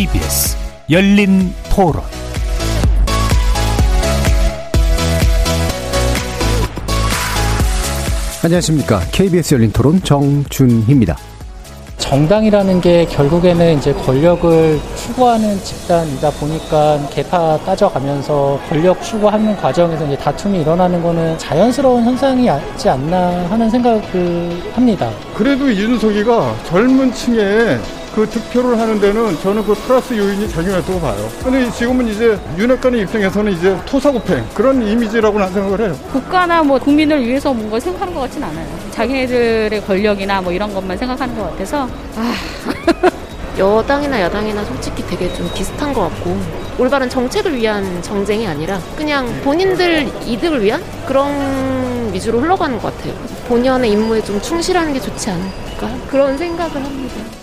[0.00, 0.56] KBS
[0.88, 2.02] 열린 토론
[8.42, 9.00] 안녕하십니까.
[9.12, 11.18] KBS 열린 토론 정준희입니다.
[11.98, 20.62] 정당이라는 게 결국에는 이제 권력을 추구하는 집단이다 보니까 개파 따져가면서 권력 추구하는 과정에서 이제 다툼이
[20.62, 24.02] 일어나는 거는 자연스러운 현상이지 않나 하는 생각을
[24.72, 25.10] 합니다.
[25.34, 27.78] 그래도 이준석이가 젊은 층에
[28.14, 31.28] 그 득표를 하는 데는 저는 그 플러스 요인이 작용했다고 봐요.
[31.44, 35.98] 근데 지금은 이제 윤핵관의 입장에서는 이제 토사구팽 그런 이미지라고 난 생각을 해요.
[36.12, 38.66] 국가나 뭐 국민을 위해서 뭔가 생각하는 것 같진 않아요.
[38.90, 42.34] 자기네들의 권력이나 뭐 이런 것만 생각하는 것 같아서 아.
[43.58, 46.40] 여당이나 야당이나 솔직히 되게 좀 비슷한 것 같고
[46.78, 53.12] 올바른 정책을 위한 정쟁이 아니라 그냥 본인들 이득을 위한 그런 위주로 흘러가는 것 같아요.
[53.48, 57.39] 본연의 임무에 좀 충실하는 게 좋지 않을까 그런 생각을 합니다.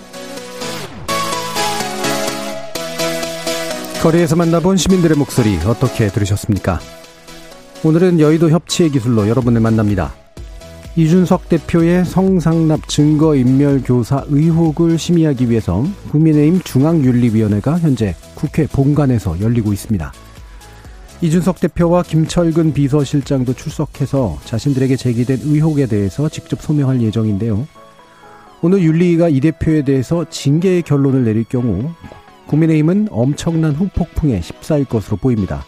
[4.01, 6.79] 거리에서 만나본 시민들의 목소리 어떻게 들으셨습니까?
[7.83, 10.13] 오늘은 여의도 협치의 기술로 여러분을 만납니다.
[10.95, 20.13] 이준석 대표의 성상납 증거인멸 교사 의혹을 심의하기 위해서 국민의힘 중앙윤리위원회가 현재 국회 본관에서 열리고 있습니다.
[21.21, 27.67] 이준석 대표와 김철근 비서실장도 출석해서 자신들에게 제기된 의혹에 대해서 직접 소명할 예정인데요.
[28.61, 31.91] 오늘 윤리위가 이 대표에 대해서 징계의 결론을 내릴 경우
[32.47, 35.65] 국민의힘은 엄청난 후폭풍에 휩싸일 것으로 보입니다.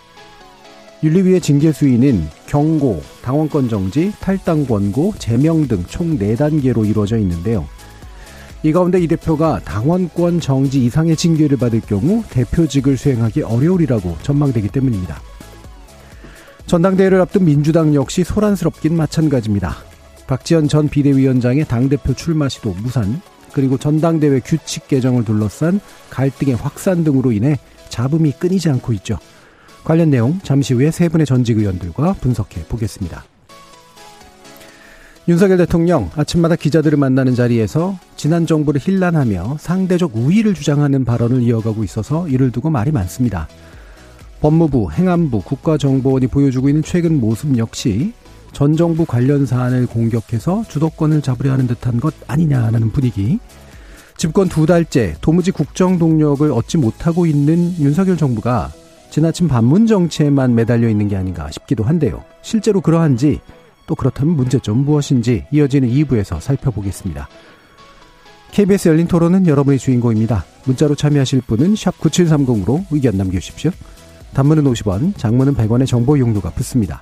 [1.03, 7.65] 윤리위의 징계 수위는 경고, 당원권 정지, 탈당 권고, 제명 등 총 4단계로 이루어져 있는데요.
[8.63, 15.21] 이 가운데 이 대표가 당원권 정지 이상의 징계를 받을 경우 대표직을 수행하기 어려우리라고 전망되기 때문입니다.
[16.65, 19.77] 전당대회를 앞둔 민주당 역시 소란스럽긴 마찬가지입니다.
[20.27, 23.21] 박지원 전 비대위원장의 당대표 출마 시도 무산,
[23.53, 25.79] 그리고 전당대회 규칙 개정을 둘러싼
[26.09, 27.57] 갈등의 확산 등으로 인해
[27.89, 29.17] 잡음이 끊이지 않고 있죠.
[29.83, 33.23] 관련 내용 잠시 후에 세 분의 전직 의원들과 분석해 보겠습니다.
[35.27, 42.27] 윤석열 대통령 아침마다 기자들을 만나는 자리에서 지난 정부를 힐난하며 상대적 우위를 주장하는 발언을 이어가고 있어서
[42.27, 43.47] 이를 두고 말이 많습니다.
[44.41, 48.13] 법무부, 행안부, 국가정보원이 보여주고 있는 최근 모습 역시
[48.51, 53.39] 전 정부 관련 사안을 공격해서 주도권을 잡으려 하는 듯한 것 아니냐라는 분위기.
[54.17, 58.71] 집권 두 달째 도무지 국정 동력을 얻지 못하고 있는 윤석열 정부가
[59.09, 62.23] 지나친 반문 정치에만 매달려 있는 게 아닌가 싶기도 한데요.
[62.41, 63.39] 실제로 그러한지
[63.87, 67.27] 또 그렇다면 문제점 무엇인지 이어지는 2부에서 살펴보겠습니다.
[68.51, 70.45] KBS 열린 토론은 여러분의 주인공입니다.
[70.65, 73.71] 문자로 참여하실 분은 9730으로 의견 남겨주십시오.
[74.33, 77.01] 단문은 50원, 장문은 100원의 정보 용도가 붙습니다.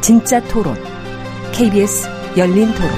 [0.00, 0.74] 진짜 토론.
[1.52, 2.90] KBS 열린 토론.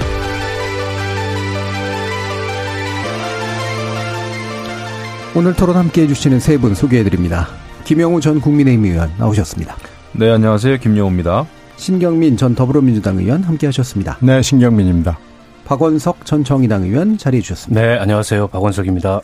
[5.35, 7.49] 오늘 토론 함께 해주시는 세 분 소개해드립니다.
[7.85, 9.77] 김영우 전 국민의힘 의원 나오셨습니다.
[10.13, 10.77] 네, 안녕하세요.
[10.79, 11.47] 김영우입니다.
[11.77, 14.19] 신경민 전 더불어민주당 의원 함께 하셨습니다.
[14.21, 15.19] 네, 신경민입니다.
[15.65, 17.81] 박원석 전 정의당 의원 자리해 주셨습니다.
[17.81, 18.49] 네, 안녕하세요.
[18.49, 19.21] 박원석입니다.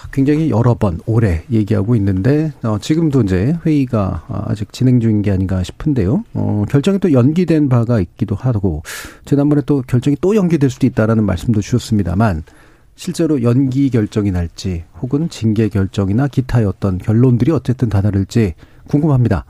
[0.00, 5.30] 자, 굉장히 여러 번 오래 얘기하고 있는데 어, 지금도 이제 회의가 아직 진행 중인 게
[5.30, 6.24] 아닌가 싶은데요.
[6.34, 8.82] 어, 결정이 또 연기된 바가 있기도 하고
[9.26, 12.44] 지난번에 또 결정이 또 연기될 수도 있다라는 말씀도 주셨습니다만
[12.94, 18.54] 실제로 연기 결정이 날지 혹은 징계 결정이나 기타의 어떤 결론들이 어쨌든 다다를지
[18.88, 19.44] 궁금합니다.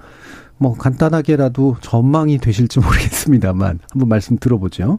[0.56, 4.98] 뭐 간단하게라도 전망이 되실지 모르겠습니다만 한번 말씀 들어보죠.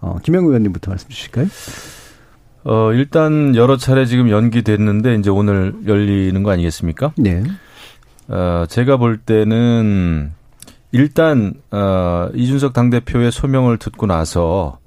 [0.00, 1.46] 어, 김영 의원님부터 말씀 주실까요?
[2.64, 7.12] 어, 일단 여러 차례 지금 연기됐는데 이제 오늘 열리는 거 아니겠습니까?
[7.16, 7.42] 네.
[8.28, 10.32] 어, 제가 볼 때는
[10.92, 14.78] 일단 어, 이준석 당대표의 소명을 듣고 나서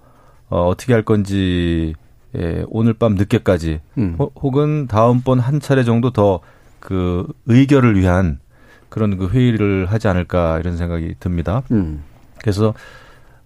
[0.50, 1.94] 어, 어떻게 할 건지
[2.38, 4.16] 예, 오늘 밤 늦게까지 음.
[4.18, 6.42] 혹은 다음번 한 차례 정도 더
[6.82, 8.40] 그 의결을 위한
[8.90, 11.62] 그런 그 회의를 하지 않을까 이런 생각이 듭니다.
[11.72, 12.04] 음.
[12.40, 12.74] 그래서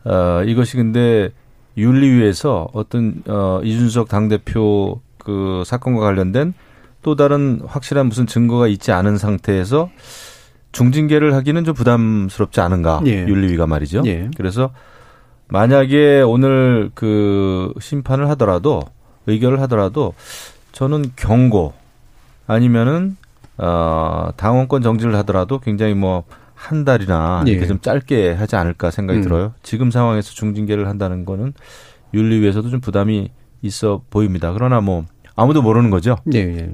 [0.04, 1.30] 어 이것이 근데
[1.78, 6.54] 윤리위에서 어떤 어 이준석 당 대표 그 사건과 관련된
[7.02, 9.90] 또 다른 확실한 무슨 증거가 있지 않은 상태에서
[10.72, 13.26] 중징계를 하기는 좀 부담스럽지 않은가 예.
[13.28, 14.04] 윤리위가 말이죠.
[14.06, 14.30] 예.
[14.36, 14.72] 그래서
[15.48, 18.82] 만약에 오늘 그 심판을 하더라도
[19.28, 20.14] 의결을 하더라도
[20.72, 21.74] 저는 경고
[22.48, 23.18] 아니면은
[23.58, 26.26] 어 당원권 정지를 하더라도 굉장히 뭐
[26.66, 27.68] 한 달이나 이렇게 예.
[27.68, 29.24] 좀 짧게 하지 않을까 생각이 음.
[29.24, 29.54] 들어요.
[29.64, 31.54] 지금 상황에서 중징계를 한다는 거는
[32.14, 33.30] 윤리위에서도 좀 부담이
[33.62, 34.52] 있어 보입니다.
[34.54, 36.18] 그러나 뭐 아무도 모르는 거죠.
[36.34, 36.70] 예, 예,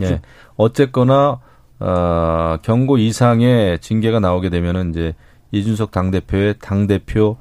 [0.00, 0.04] 예.
[0.04, 0.20] 예.
[0.56, 1.40] 어쨌거나
[1.80, 5.14] 어, 경고 이상의 징계가 나오게 되면은 이제
[5.50, 7.36] 이준석 당 대표의 당 대표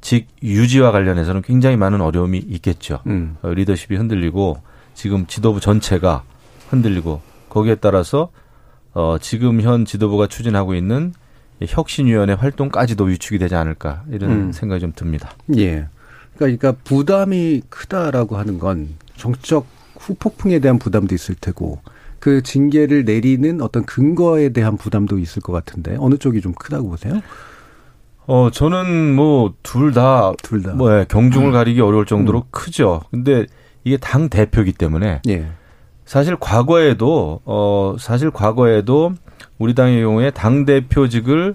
[0.00, 3.00] 직 유지와 관련해서는 굉장히 많은 어려움이 있겠죠.
[3.06, 3.36] 음.
[3.42, 4.58] 어, 리더십이 흔들리고
[4.94, 6.24] 지금 지도부 전체가
[6.68, 8.30] 흔들리고 거기에 따라서
[8.92, 11.23] 어, 지금 현 지도부가 추진하고 있는 이
[11.62, 14.52] 혁신위원회 활동까지도 위축이 되지 않을까 이런 음.
[14.52, 15.30] 생각이 좀 듭니다.
[15.56, 15.86] 예.
[16.36, 19.66] 그러니까, 그러니까 부담이 크다라고 하는 건 정치적
[19.98, 21.80] 후폭풍에 대한 부담도 있을 테고
[22.18, 27.20] 그 징계를 내리는 어떤 근거에 대한 부담도 있을 것 같은데 어느 쪽이 좀 크다고 보세요?
[28.26, 30.72] 어, 저는 뭐 둘 다 둘 다.
[30.72, 33.02] 뭐 예, 경중을 가리기 어려울 정도로 크죠.
[33.10, 33.46] 근데
[33.84, 35.46] 이게 당 대표이기 때문에 예.
[36.06, 39.14] 사실 과거에도 어 사실 과거에도
[39.58, 41.54] 우리 당의 경우에 당 대표직을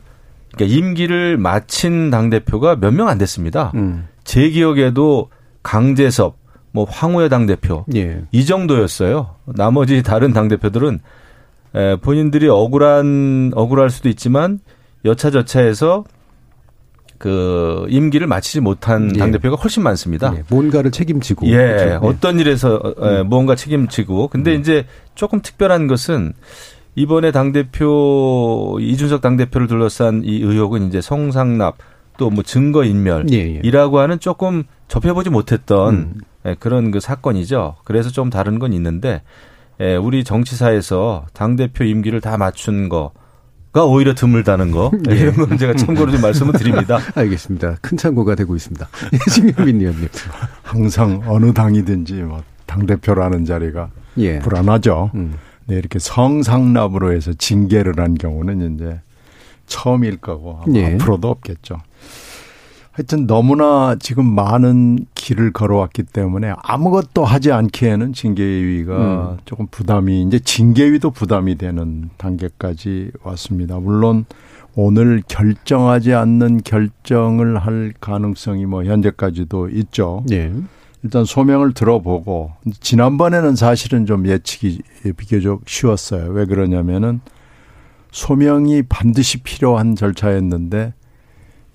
[0.55, 3.71] 그러니까 임기를 마친 당 대표가 몇 명 안 됐습니다.
[3.75, 4.07] 음.
[4.23, 5.29] 제 기억에도
[5.63, 6.37] 강재섭,
[6.71, 8.21] 뭐 황우여 당 대표 예.
[8.31, 9.35] 이 정도였어요.
[9.45, 10.99] 나머지 다른 당 대표들은
[11.75, 14.59] 에, 본인들이 억울한 억울할 수도 있지만
[15.05, 16.03] 여차저차해서
[17.17, 19.19] 그 임기를 마치지 못한 예.
[19.19, 20.33] 당 대표가 훨씬 많습니다.
[20.37, 20.43] 예.
[20.49, 21.47] 뭔가를 책임지고.
[21.47, 21.99] 예, 그렇죠?
[22.05, 24.29] 어떤 일에서 어, 예, 무언가 책임지고.
[24.29, 24.85] 근데 이제
[25.15, 26.33] 조금 특별한 것은
[26.95, 31.77] 이번에 당 대표 이준석 당 대표를 둘러싼 이 의혹은 이제 성상납
[32.17, 34.01] 또 뭐 증거 인멸이라고 예, 예.
[34.01, 36.13] 하는 조금 접해보지 못했던 음.
[36.45, 37.75] 예, 그런 그 사건이죠.
[37.85, 39.21] 그래서 좀 다른 건 있는데
[39.79, 43.11] 예, 우리 정치사에서 당 대표 임기를 다 맞춘 거
[43.71, 45.15] 가 오히려 드물다는 거 예.
[45.15, 46.97] 이런 건 제가 참고로 좀 말씀을 드립니다.
[47.13, 47.75] 알겠습니다.
[47.81, 48.87] 큰 참고가 되고 있습니다.
[49.13, 50.09] 예, 신경민 의원님.
[50.63, 54.39] 항상 어느 당이든지 뭐 당 대표라는 자리가 예.
[54.39, 55.11] 불안하죠.
[55.15, 55.33] 음.
[55.69, 59.01] 네, 이렇게 성상납으로 해서 징계를 한 경우는 이제
[59.67, 60.95] 처음일 거고 아마 예.
[60.95, 61.77] 앞으로도 없겠죠.
[62.91, 69.37] 하여튼 너무나 지금 많은 길을 걸어왔기 때문에 아무것도 하지 않기에는 징계위가 음.
[69.45, 73.79] 조금 부담이 이제 징계위도 부담이 되는 단계까지 왔습니다.
[73.79, 74.25] 물론
[74.75, 80.23] 오늘 결정하지 않는 결정을 할 가능성이 뭐 현재까지도 있죠.
[80.31, 80.51] 예.
[81.03, 82.51] 일단 소명을 들어보고
[82.81, 84.81] 지난번에는 사실은 좀 예측이
[85.15, 86.29] 비교적 쉬웠어요.
[86.31, 87.21] 왜 그러냐면은
[88.11, 90.93] 소명이 반드시 필요한 절차였는데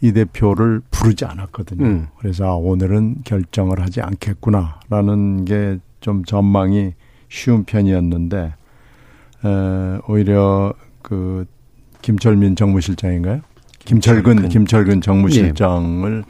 [0.02, 1.84] 이 대표를 부르지 않았거든요.
[1.86, 2.06] 음.
[2.18, 6.92] 그래서 아, 오늘은 결정을 하지 않겠구나라는 게 좀 전망이
[7.30, 8.54] 쉬운 편이었는데
[9.44, 11.46] 에, 오히려 그
[12.02, 13.40] 김철민 정무실장인가요?
[13.86, 16.24] 김철근 김철근 정무실장을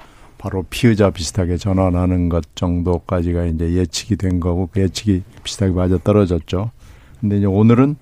[0.44, 6.70] 바로 피의자 비슷하게 전환하는 것 정도까지가 이제 예측이 된 거고 그 예측이 비슷하게 맞아 떨어졌죠.
[7.18, 7.96] 근데 이제 오늘은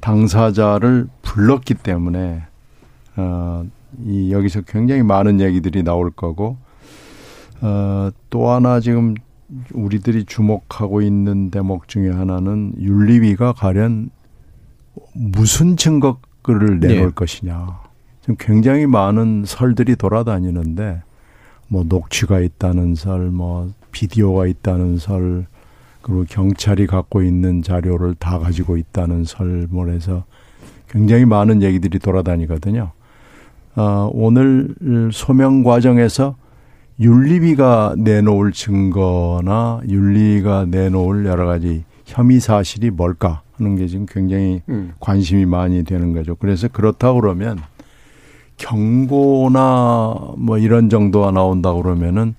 [0.00, 2.42] 당사자를 불렀기 때문에
[3.16, 3.64] 어,
[4.04, 6.58] 이 여기서 굉장히 많은 얘기들이 나올 거고
[7.62, 9.14] 어, 또 하나 지금
[9.72, 14.10] 우리들이 주목하고 있는 대목 중에 하나는 윤리위가 가련
[15.14, 17.14] 무슨 증거를 내놓을 네.
[17.14, 17.80] 것이냐.
[18.20, 21.05] 지금 굉장히 많은 설들이 돌아다니는데
[21.68, 25.46] 뭐 녹취가 있다는 설, 뭐 비디오가 있다는 설,
[26.02, 30.24] 그리고 경찰이 갖고 있는 자료를 다 가지고 있다는 설뭘 해서
[30.88, 32.92] 굉장히 많은 얘기들이 돌아다니거든요.
[33.74, 34.74] 어, 오늘
[35.12, 36.36] 소명 과정에서
[37.00, 44.92] 윤리비가 내놓을 증거나 윤리가 내놓을 여러 가지 혐의 사실이 뭘까 하는 게 지금 굉장히 음.
[45.00, 46.36] 관심이 많이 되는 거죠.
[46.36, 47.58] 그래서 그렇다 그러면
[48.56, 52.34] 경고나 뭐 이런 정도가 나온다 그러면은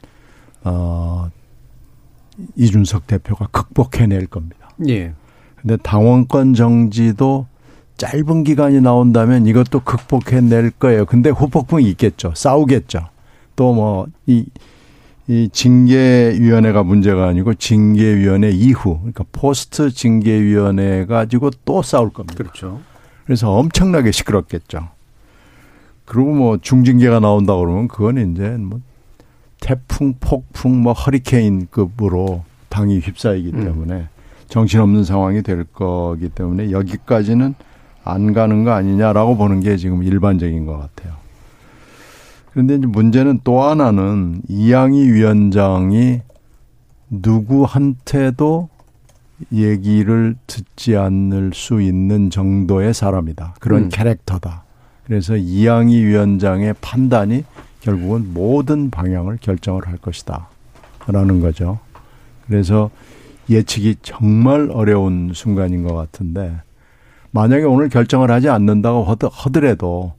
[0.63, 1.29] 어
[2.55, 4.69] 이준석 대표가 극복해낼 겁니다.
[4.87, 5.13] 예.
[5.55, 7.47] 근데 당원권 정지도
[7.97, 11.05] 짧은 기간이 나온다면 이것도 극복해낼 거예요.
[11.05, 12.33] 근데 후폭풍이 있겠죠.
[12.35, 12.99] 싸우겠죠.
[13.55, 14.45] 또 뭐 이
[15.29, 22.35] 이 징계위원회가 문제가 아니고 징계위원회 이후, 그러니까 포스트 징계위원회 가지고 또 싸울 겁니다.
[22.37, 22.79] 그렇죠.
[23.25, 24.87] 그래서 엄청나게 시끄럽겠죠.
[26.07, 28.79] 그리고 뭐 중징계가 나온다 그러면 그건 이제 뭐
[29.59, 33.63] 태풍, 폭풍, 뭐 허리케인급으로 당이 휩싸이기 음.
[33.63, 34.07] 때문에
[34.47, 37.55] 정신없는 상황이 될 거기 때문에 여기까지는
[38.05, 41.15] 안 가는 거 아니냐라고 보는 게 지금 일반적인 것 같아요.
[42.51, 46.21] 그런데 이제 문제는 또 하나는 이양희 위원장이
[47.09, 48.69] 누구한테도
[49.51, 53.55] 얘기를 듣지 않을 수 있는 정도의 사람이다.
[53.59, 53.89] 그런 음.
[53.89, 54.63] 캐릭터다.
[55.07, 57.45] 그래서 이양희 위원장의 판단이
[57.79, 60.49] 결국은 모든 방향을 결정을 할 것이다.
[61.07, 61.79] 라는 거죠.
[62.45, 62.91] 그래서
[63.49, 66.53] 예측이 정말 어려운 순간인 것 같은데
[67.31, 70.13] 만약에 오늘 결정을 하지 않는다고 하더라도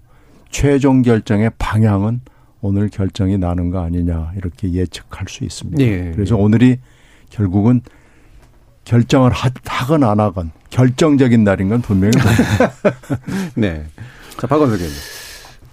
[0.51, 2.23] 최종 결정의 방향은
[2.63, 5.77] 오늘 결정이 나는 거 아니냐 이렇게 예측할 수 있습니다.
[5.77, 6.13] 네.
[6.15, 6.79] 그래서 오늘이
[7.29, 7.83] 결국은
[8.85, 9.51] 결정을 하
[9.87, 12.13] 건 안 하건 결정적인 날인 건 분명히
[13.55, 13.85] 네.
[14.41, 14.93] 자, 박원석 의원.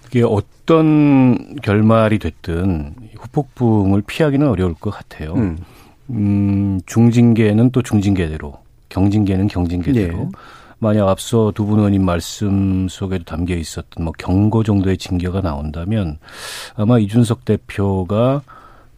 [0.07, 5.33] 이게 어떤 결말이 됐든 후폭풍을 피하기는 어려울 것 같아요.
[5.33, 5.57] 음,
[6.09, 8.57] 음 중징계는 또 중징계대로,
[8.89, 10.17] 경징계는 경징계대로.
[10.17, 10.29] 네.
[10.77, 16.19] 만약 앞서 두 분 의원님 말씀 속에도 담겨 있었던 뭐 경고 정도의 징계가 나온다면
[16.75, 18.41] 아마 이준석 대표가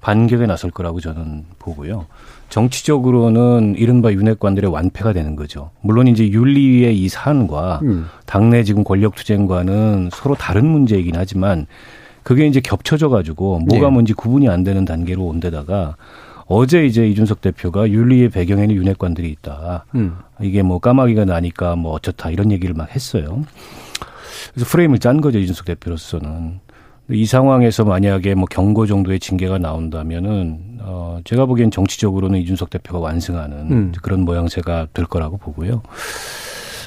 [0.01, 2.07] 반격에 나설 거라고 저는 보고요.
[2.49, 5.71] 정치적으로는 이른바 윤핵관들의 완패가 되는 거죠.
[5.81, 8.07] 물론 이제 윤리위의 이 사안과 음.
[8.25, 11.67] 당내 지금 권력 투쟁과는 서로 다른 문제이긴 하지만
[12.23, 13.91] 그게 이제 겹쳐져 가지고 뭐가 네.
[13.91, 15.95] 뭔지 구분이 안 되는 단계로 온 데다가
[16.45, 19.85] 어제 이제 이준석 대표가 윤리의 배경에는 윤핵관들이 있다.
[19.95, 20.17] 음.
[20.41, 23.43] 이게 뭐 까마귀가 나니까 뭐 어쩌다 이런 얘기를 막 했어요.
[24.53, 26.59] 그래서 프레임을 짠 거죠 이준석 대표로서는.
[27.09, 33.71] 이 상황에서 만약에 뭐 경고 정도의 징계가 나온다면은 어 제가 보기엔 정치적으로는 이준석 대표가 완승하는
[33.71, 33.91] 음.
[34.01, 35.81] 그런 모양새가 될 거라고 보고요.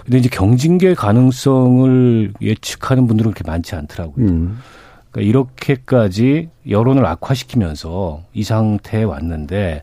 [0.05, 4.27] 근데 이제 경징계 가능성을 예측하는 분들은 그렇게 많지 않더라고요.
[4.27, 4.59] 음.
[5.11, 9.83] 그러니까 이렇게까지 여론을 악화시키면서 이 상태에 왔는데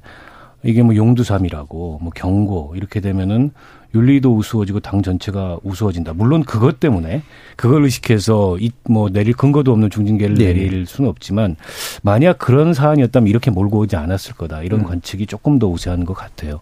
[0.64, 3.52] 이게 뭐 용두삼이라고 뭐 경고 이렇게 되면은
[3.98, 6.14] 윤리도 우스워지고 당 전체가 우스워진다.
[6.14, 7.24] 물론 그것 때문에
[7.56, 10.54] 그걸 의식해서 이 뭐 내릴 근거도 없는 중징계를 네.
[10.54, 11.56] 내릴 수는 없지만
[12.04, 14.62] 만약 그런 사안이었다면 이렇게 몰고 오지 않았을 거다.
[14.64, 14.86] 이런 음.
[14.86, 16.62] 관측이 조금 더 우세한 것 같아요.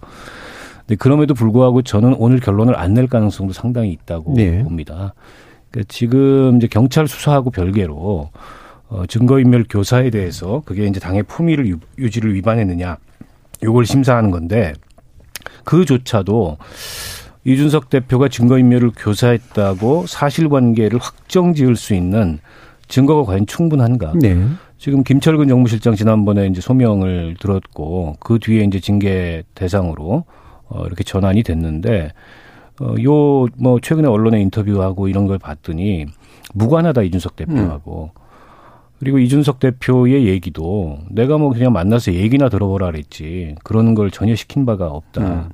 [0.80, 4.64] 근데 그럼에도 불구하고 저는 오늘 결론을 안 낼 가능성도 상당히 있다고 네.
[4.64, 5.14] 봅니다.
[5.70, 8.30] 그러니까 지금 이제 경찰 수사하고 별개로
[8.88, 12.98] 어, 증거인멸 교사에 대해서 그게 이제 당의 품위를 유지를 위반했느냐
[13.64, 14.74] 요걸 심사하는 건데
[15.64, 16.58] 그조차도
[17.46, 22.40] 이준석 대표가 증거인멸을 교사했다고 사실관계를 확정 지을 수 있는
[22.88, 24.14] 증거가 과연 충분한가?
[24.20, 24.48] 네.
[24.78, 30.26] 지금 김철근 정무실장 지난번에 이제 소명을 들었고 그 뒤에 이제 징계 대상으로
[30.68, 32.12] 어 이렇게 전환이 됐는데
[32.82, 36.08] 어요 뭐 최근에 언론에 인터뷰하고 이런 걸 봤더니
[36.54, 38.22] 무관하다 이준석 대표하고 음.
[39.00, 44.66] 그리고 이준석 대표의 얘기도 내가 뭐 그냥 만나서 얘기나 들어보라 그랬지 그런 걸 전혀 시킨
[44.66, 45.22] 바가 없다.
[45.22, 45.50] 음.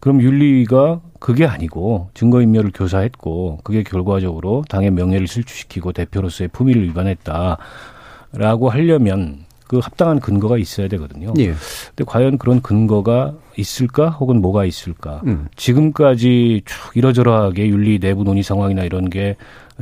[0.00, 7.58] 그럼 윤리가 그게 아니고 증거인멸을 교사했고 그게 결과적으로 당의 명예를 실추시키고 대표로서의 품위를 위반했다라고
[8.70, 11.32] 하려면 그 합당한 근거가 있어야 되거든요.
[11.38, 11.54] 예.
[11.88, 15.20] 근데 과연 그런 근거가 있을까 혹은 뭐가 있을까?
[15.26, 15.46] 음.
[15.54, 19.36] 지금까지 쭉 이러저러하게 윤리 내부 논의 상황이나 이런 게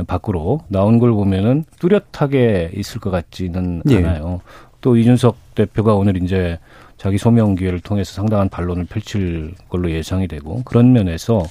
[0.06, 3.96] 밖으로 나온 걸 보면은 뚜렷하게 있을 것 같지는 예.
[3.96, 4.42] 않아요.
[4.82, 6.58] 또 이준석 대표가 오늘 이제
[6.98, 11.44] 자기 소명 기회를 통해서 상당한 반론을 펼칠 걸로 예상이 되고 그런 면에서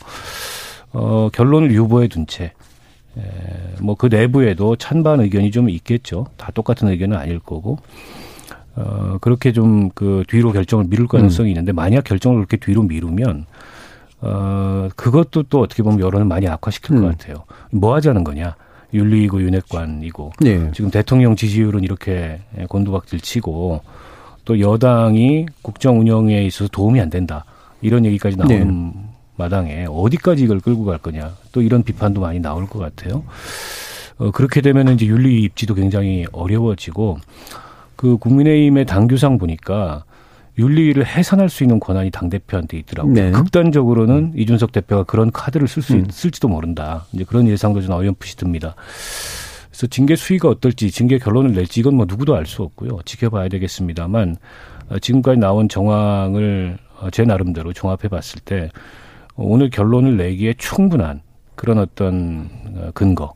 [0.93, 2.53] 어 결론을 유보해 둔 채
[3.81, 6.27] 뭐 그 내부에도 찬반 의견이 좀 있겠죠.
[6.37, 7.77] 다 똑같은 의견은 아닐 거고
[8.75, 11.51] 어 그렇게 좀 그 뒤로 결정을 미룰 가능성이 음.
[11.51, 13.45] 있는데 만약 결정을 그렇게 뒤로 미루면
[14.21, 17.01] 어 그것도 또 어떻게 보면 여론을 많이 악화시킬 음.
[17.01, 17.45] 것 같아요.
[17.71, 18.55] 뭐 하자는 거냐?
[18.93, 20.71] 윤리이고 윤핵관이고 네.
[20.73, 22.39] 지금 대통령 지지율은 이렇게
[22.69, 23.81] 곤두박질 치고
[24.47, 27.43] 또 여당이 국정 운영에 있어서 도움이 안 된다.
[27.81, 28.93] 이런 얘기까지 나오는 네.
[29.35, 31.33] 마당에 어디까지 이걸 끌고 갈 거냐.
[31.51, 33.25] 또 이런 비판도 많이 나올 것 같아요.
[34.17, 37.17] 어, 그렇게 되면 이제 윤리 입지도 굉장히 어려워지고
[37.97, 40.05] 그 국민의힘의 당규상 보니까
[40.57, 43.13] 윤리를 해산할 수 있는 권한이 당 대표한테 있더라고요.
[43.13, 43.31] 네.
[43.31, 46.05] 극단적으로는 이준석 대표가 그런 카드를 쓸수 음.
[46.07, 47.05] 있을지도 모른다.
[47.11, 48.75] 이제 그런 예상도 좀 어렴풋이 듭니다.
[49.77, 52.99] 그래서 징계 수위가 어떨지 징계 결론을 낼지 이건 뭐 누구도 알 수 없고요.
[53.05, 54.37] 지켜봐야 되겠습니다만
[54.89, 58.71] 어, 지금까지 나온 정황을 어, 제 나름대로 종합해 봤을 때
[59.35, 61.21] 오늘 결론을 내기에 충분한
[61.53, 63.35] 그런 어떤 어, 근거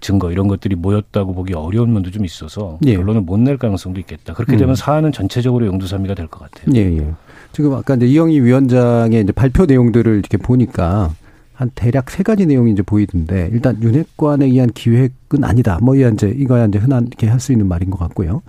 [0.00, 2.96] 증거 이런 것들이 모였다고 보기 어려운 면도 좀 있어서 예.
[2.96, 4.34] 결론을 못 낼 가능성도 있겠다.
[4.34, 4.74] 그렇게 되면 음.
[4.74, 6.74] 사안은 전체적으로 용두사미가 될 것 같아요.
[6.74, 7.14] 예, 예.
[7.52, 11.10] 지금 아까 이제 이영희 위원장의 이제 발표 내용들을 이렇게 보니까
[11.56, 15.78] 한 대략 세 가지 내용이 이제 보이던데 일단 윤핵관에 의한 기획은 아니다.
[15.82, 18.42] 뭐 이제 이거야 이제 흔하게 할 수 있는 말인 것 같고요.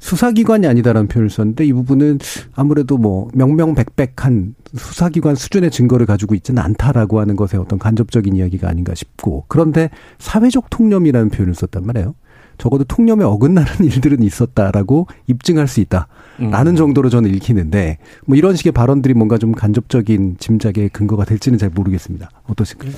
[0.00, 2.20] 수사기관이 아니다라는 표현을 썼는데 이 부분은
[2.54, 8.94] 아무래도 뭐 명명백백한 수사기관 수준의 증거를 가지고 있지는 않다라고 하는 것에 어떤 간접적인 이야기가 아닌가
[8.94, 12.14] 싶고 그런데 사회적 통념이라는 표현을 썼단 말이에요.
[12.58, 16.76] 적어도 통념에 어긋나는 일들은 있었다라고 입증할 수 있다라는 음.
[16.76, 22.30] 정도로 저는 읽히는데 뭐 이런 식의 발언들이 뭔가 좀 간접적인 짐작의 근거가 될지는 잘 모르겠습니다.
[22.48, 22.92] 어떠신가요?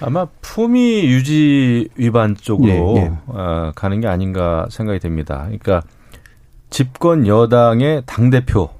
[0.00, 3.12] 아마 품위 유지 위반 쪽으로 예, 예.
[3.26, 5.42] 어, 가는 게 아닌가 생각이 됩니다.
[5.44, 5.82] 그러니까
[6.70, 8.70] 집권 여당의 당 대표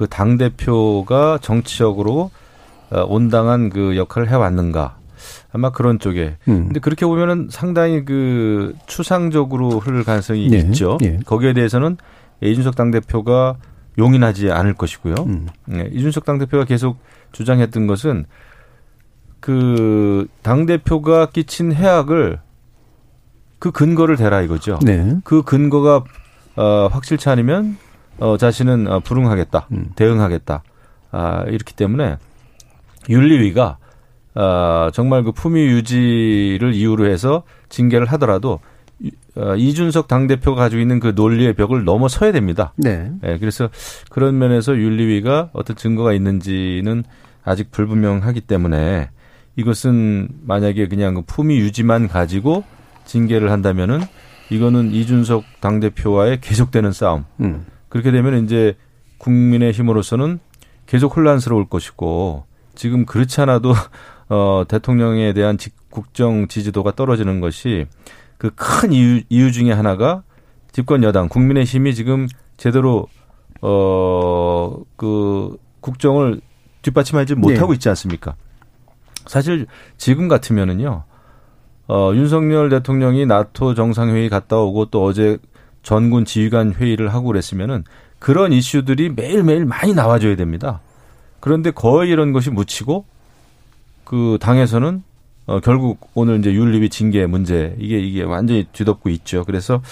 [0.00, 2.30] 그 당 대표가 정치적으로
[2.90, 4.96] 어, 온당한 그 역할을 해왔는가
[5.52, 6.36] 아마 그런 쪽에.
[6.48, 6.64] 음.
[6.66, 10.58] 근데 그렇게 보면은 상당히 그 추상적으로 흐를 가능성이 예.
[10.58, 10.98] 있죠.
[11.02, 11.18] 예.
[11.24, 11.96] 거기에 대해서는
[12.42, 13.56] 이준석 당대표가
[13.98, 15.14] 용인하지 않을 것이고요.
[15.26, 15.48] 음.
[15.66, 16.98] 네, 이준석 당대표가 계속
[17.32, 18.24] 주장했던 것은
[19.40, 22.40] 그 당대표가 끼친 해악을
[23.58, 24.78] 그 근거를 대라 이거죠.
[24.82, 25.16] 네.
[25.24, 26.04] 그 근거가
[26.56, 27.76] 어, 확실치 않으면
[28.18, 29.90] 어, 자신은 어, 불응하겠다, 음.
[29.96, 30.62] 대응하겠다.
[31.12, 32.16] 아, 이렇기 때문에
[33.08, 33.78] 윤리위가
[34.34, 38.60] 어, 정말 그 품위 유지를 이유로 해서 징계를 하더라도
[39.36, 42.72] 어, 이준석 당대표가 가지고 있는 그 논리의 벽을 넘어서야 됩니다.
[42.76, 43.10] 네.
[43.22, 43.38] 네.
[43.38, 43.68] 그래서
[44.10, 47.04] 그런 면에서 윤리위가 어떤 증거가 있는지는
[47.42, 49.10] 아직 불분명하기 때문에
[49.56, 52.64] 이것은 만약에 그냥 그 품위 유지만 가지고
[53.04, 54.00] 징계를 한다면은
[54.50, 57.24] 이거는 이준석 당대표와의 계속되는 싸움.
[57.40, 57.66] 음.
[57.88, 58.76] 그렇게 되면 이제
[59.18, 60.38] 국민의 힘으로서는
[60.86, 62.44] 계속 혼란스러울 것이고
[62.74, 63.72] 지금 그렇지 않아도
[64.30, 65.58] 어 대통령에 대한
[65.90, 67.86] 국정 지지도가 떨어지는 것이
[68.38, 70.22] 그 큰 이유, 이유 중에 하나가
[70.72, 73.06] 집권 여당 국민의힘이 지금 제대로
[73.60, 76.40] 어 그 국정을
[76.82, 77.74] 뒷받침하지 못하고 네.
[77.76, 78.34] 있지 않습니까?
[79.26, 81.04] 사실 지금 같으면은요.
[81.88, 85.38] 어 윤석열 대통령이 나토 정상회의 갔다 오고 또 어제
[85.82, 87.84] 전군 지휘관 회의를 하고 그랬으면은
[88.18, 90.80] 그런 이슈들이 매일매일 많이 나와줘야 됩니다.
[91.40, 93.06] 그런데 거의 이런 것이 묻히고
[94.10, 95.04] 그 당에서는
[95.46, 99.44] 어 결국 오늘 이제 윤리위 징계 문제 이게 이게 완전히 뒤덮고 있죠.
[99.44, 99.82] 그래서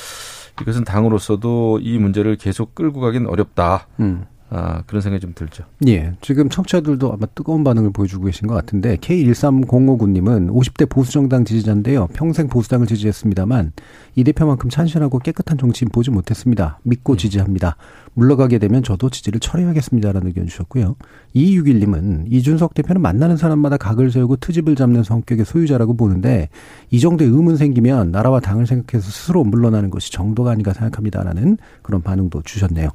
[0.61, 3.87] 이것은 당으로서도 이 문제를 계속 끌고 가긴 어렵다.
[4.01, 4.25] 음.
[4.51, 5.65] 아, 그런 생각이 좀 들죠.
[5.87, 6.15] 예.
[6.21, 12.09] 지금 청취자들도 아마 뜨거운 반응을 보여주고 계신 것 같은데, K13059님은 50대 보수정당 지지자인데요.
[12.15, 13.73] 평생 보수당을 지지했습니다만,
[14.19, 16.81] 이 대표만큼 찬신하고 깨끗한 정치인 보지 못했습니다.
[16.83, 17.17] 믿고 음.
[17.17, 17.77] 지지합니다.
[18.15, 20.97] 물러가게 되면 저도 지지를 철회하겠습니다라는 의견 주셨고요.
[21.37, 26.49] 2261님은 이준석 대표는 만나는 사람마다 각을 세우고 트집을 잡는 성격의 소유자라고 보는데
[26.91, 32.43] 이 정도의 의문 생기면 나라와 당을 생각해서 스스로 물러나는 것이 정도가 아닌가 생각합니다라는 그런 반응도
[32.43, 32.89] 주셨네요.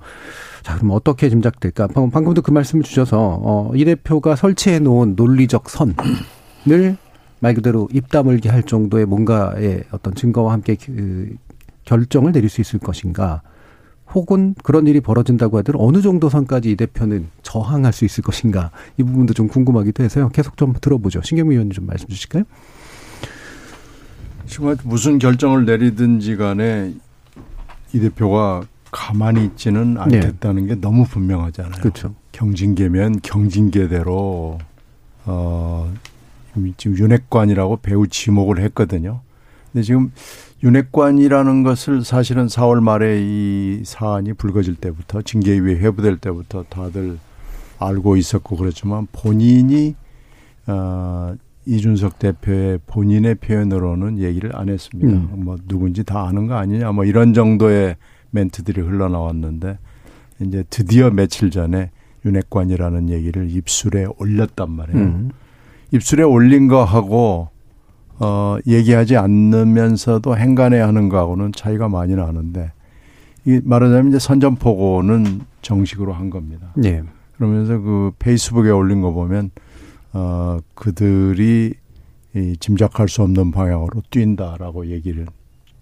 [0.62, 1.88] 자, 그럼 어떻게 짐작될까?
[1.88, 6.97] 방금도 그 말씀을 주셔서 어, 이 대표가 설치해 놓은 논리적 선을
[7.43, 11.36] 말 그대로 입 다물게 할 정도의 뭔가의 어떤 증거와 함께 그
[11.84, 13.41] 결정을 내릴 수 있을 것인가?
[14.13, 19.03] 혹은 그런 일이 벌어진다고 하더라도 어느 정도 선까지 이 대표는 저항할 수 있을 것인가 이
[19.03, 20.29] 부분도 좀 궁금하기도 해서요.
[20.29, 21.21] 계속 좀 들어보죠.
[21.21, 22.43] 신경미 의원님 좀 말씀 주실까요?
[24.45, 26.93] 지금 무슨 결정을 내리든지 간에
[27.91, 30.75] 이 대표가 가만히 있지는 않겠다는 네.
[30.75, 31.82] 게 너무 분명하잖아요.
[31.82, 32.15] 그렇죠.
[32.32, 34.60] 경징계면 경징계대로
[35.25, 35.93] 어
[36.77, 39.21] 지금 윤핵관이라고 배우 지목을 했거든요.
[39.71, 40.11] 근데 지금
[40.63, 47.17] 윤핵관이라는 것을 사실은 4월 말에 이 사안이 불거질 때부터 징계위에 회부될 때부터 다들
[47.79, 49.95] 알고 있었고 그렇지만 본인이
[50.67, 51.35] 어
[51.65, 55.11] 이준석 대표의 본인의 표현으로는 얘기를 안 했습니다.
[55.11, 55.43] 음.
[55.43, 57.95] 뭐 누군지 다 아는 거 아니냐 뭐 이런 정도의
[58.31, 59.77] 멘트들이 흘러나왔는데
[60.41, 61.91] 이제 드디어 며칠 전에
[62.25, 65.03] 윤핵관이라는 얘기를 입술에 올렸단 말이에요.
[65.03, 65.31] 음.
[65.93, 67.49] 입술에 올린 거하고
[68.19, 72.71] 어 얘기하지 않으면서도 행간해 하는 거하고는 차이가 많이 나는데
[73.45, 76.71] 이 말하자면 이제 선전포고는 정식으로 한 겁니다.
[76.75, 77.03] 네.
[77.38, 79.51] 그러면서 그 페이스북에 올린 거 보면
[80.13, 81.75] 어 그들이
[82.36, 85.27] 이 짐작할 수 없는 방향으로 뛴다라고 얘기를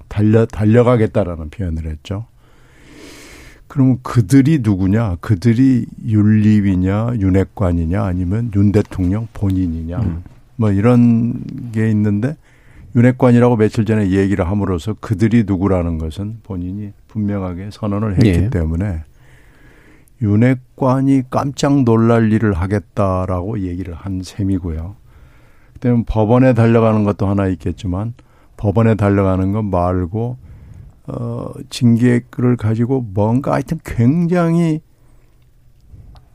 [0.09, 2.25] 달려 달려가겠다라는 표현을 했죠.
[3.71, 5.15] 그러면 그들이 누구냐?
[5.21, 9.97] 그들이 윤리위냐, 윤핵관이냐, 아니면 윤 대통령 본인이냐?
[9.97, 10.23] 음.
[10.57, 12.35] 뭐 이런 게 있는데
[12.97, 18.49] 윤핵관이라고 며칠 전에 얘기를 함으로써 그들이 누구라는 것은 본인이 분명하게 선언을 했기 예.
[18.49, 19.05] 때문에
[20.21, 24.97] 윤핵관이 깜짝 놀랄 일을 하겠다라고 얘기를 한 셈이고요.
[25.75, 28.15] 그때는 법원에 달려가는 것도 하나 있겠지만
[28.57, 30.50] 법원에 달려가는 것 말고
[31.13, 34.81] 어, 징계를 가지고 뭔가 하여튼 굉장히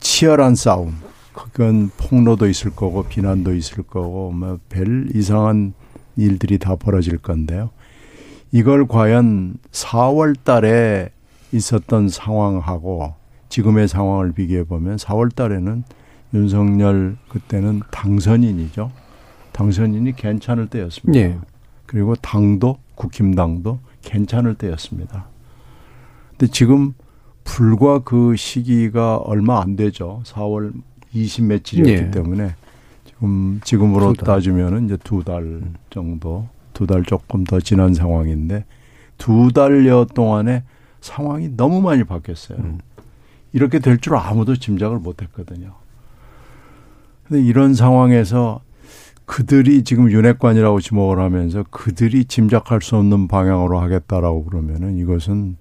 [0.00, 0.94] 치열한 싸움.
[1.32, 5.74] 그건 폭로도 있을 거고 비난도 있을 거고 뭐 별 이상한
[6.16, 7.70] 일들이 다 벌어질 건데요.
[8.52, 11.10] 이걸 과연 4월 달에
[11.52, 13.14] 있었던 상황하고
[13.48, 15.84] 지금의 상황을 비교해 보면 4월 달에는
[16.34, 18.90] 윤석열 그때는 당선인이죠.
[19.52, 21.18] 당선인이 괜찮을 때였습니다.
[21.18, 21.38] 네.
[21.86, 23.78] 그리고 당도 국힘당도
[24.10, 25.26] 괜찮을 때였습니다.
[26.30, 26.94] 근데 지금
[27.44, 30.22] 불과 그 시기가 얼마 안 되죠.
[30.24, 30.72] 4월
[31.12, 32.10] 20 며칠이었기 예.
[32.10, 32.54] 때문에
[33.04, 38.64] 지금 지금으로 따지면은 이제 두 달 정도, 두 달 조금 더 지난 상황인데
[39.18, 40.64] 두 달여 동안에
[41.00, 42.58] 상황이 너무 많이 바뀌었어요.
[42.58, 42.78] 음.
[43.52, 45.74] 이렇게 될 줄 아무도 짐작을 못 했거든요.
[47.26, 48.60] 근데 이런 상황에서
[49.26, 55.56] 그들이 지금 윤핵관이라고 지목을 하면서 그들이 짐작할 수 없는 방향으로 하겠다라고 그러면은 이것은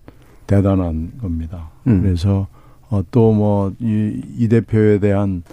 [0.48, 1.72] 대단한 겁니다.
[1.88, 2.02] 음.
[2.02, 2.48] 그래서
[2.90, 5.44] 어, 또뭐이 이 대표에 대한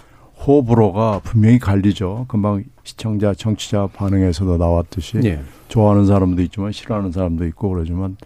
[0.45, 2.25] 호불호가 분명히 갈리죠.
[2.27, 5.41] 금방 시청자, 청취자 반응에서도 나왔듯이 예.
[5.67, 8.17] 좋아하는 사람도 있지만 싫어하는 사람도 있고 그러지만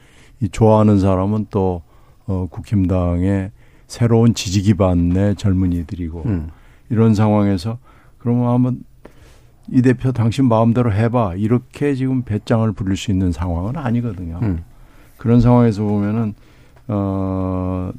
[0.42, 1.84] 이 좋아하는 사람은 또
[2.26, 3.52] 어, 국힘당의
[3.88, 6.50] 새로운 지지 기반의 젊은이들이고 음.
[6.90, 7.78] 이런 상황에서
[8.18, 8.80] 그러면 한번
[9.70, 14.40] 이 대표 당신 마음대로 해봐 이렇게 지금 배짱을 부릴 수 있는 상황은 아니거든요.
[14.42, 14.64] 음.
[15.18, 16.36] 그런 상황에서 보면은
[16.88, 17.92] 어,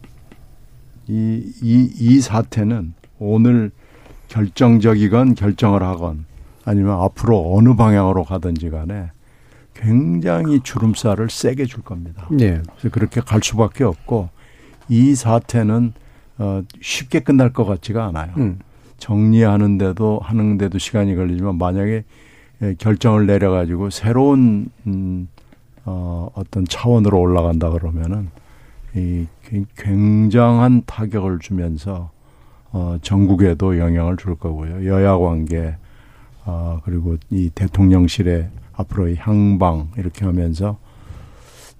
[1.07, 3.71] 이, 이, 이 사태는 오늘
[4.29, 6.25] 결정적이건 결정을 하건
[6.65, 9.11] 아니면 앞으로 어느 방향으로 가든지 간에
[9.75, 12.27] 굉장히 주름살을 세게 줄 겁니다.
[12.31, 12.61] 네.
[12.79, 14.29] 그래서 그렇게 갈 수밖에 없고
[14.89, 15.93] 이 사태는
[16.39, 18.33] 어, 쉽게 끝날 것 같지가 않아요.
[18.39, 18.59] 음.
[18.99, 22.05] 정리하는데도 하는데도 시간이 걸리지만 만약에
[22.63, 25.29] 예, 결정을 내려 가지고 새로운 음,
[25.85, 28.31] 어, 어떤 차원으로 올라간다 그러면은
[28.95, 29.27] 이
[29.77, 32.11] 굉장한 타격을 주면서
[32.73, 34.87] 어, 전국에도 영향을 줄 거고요.
[34.87, 35.77] 여야 관계
[36.45, 40.79] 어, 그리고 이 대통령실의 앞으로의 향방 이렇게 하면서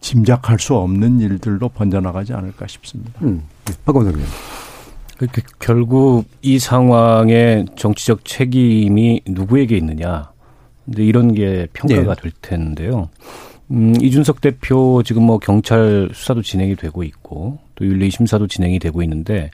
[0.01, 3.21] 짐작할 수 없는 일들로 번져나가지 않을까 싶습니다.
[3.23, 3.43] 음.
[3.85, 4.29] 박원석 의원.
[5.19, 10.31] 그러니까 결국 이 상황의 정치적 책임이 누구에게 있느냐.
[10.85, 12.23] 근데 이런 게 평가가 네.
[12.23, 13.11] 될 텐데요.
[13.71, 19.03] 음, 이준석 대표 지금 뭐 경찰 수사도 진행이 되고 있고 또 윤리 심사도 진행이 되고
[19.03, 19.51] 있는데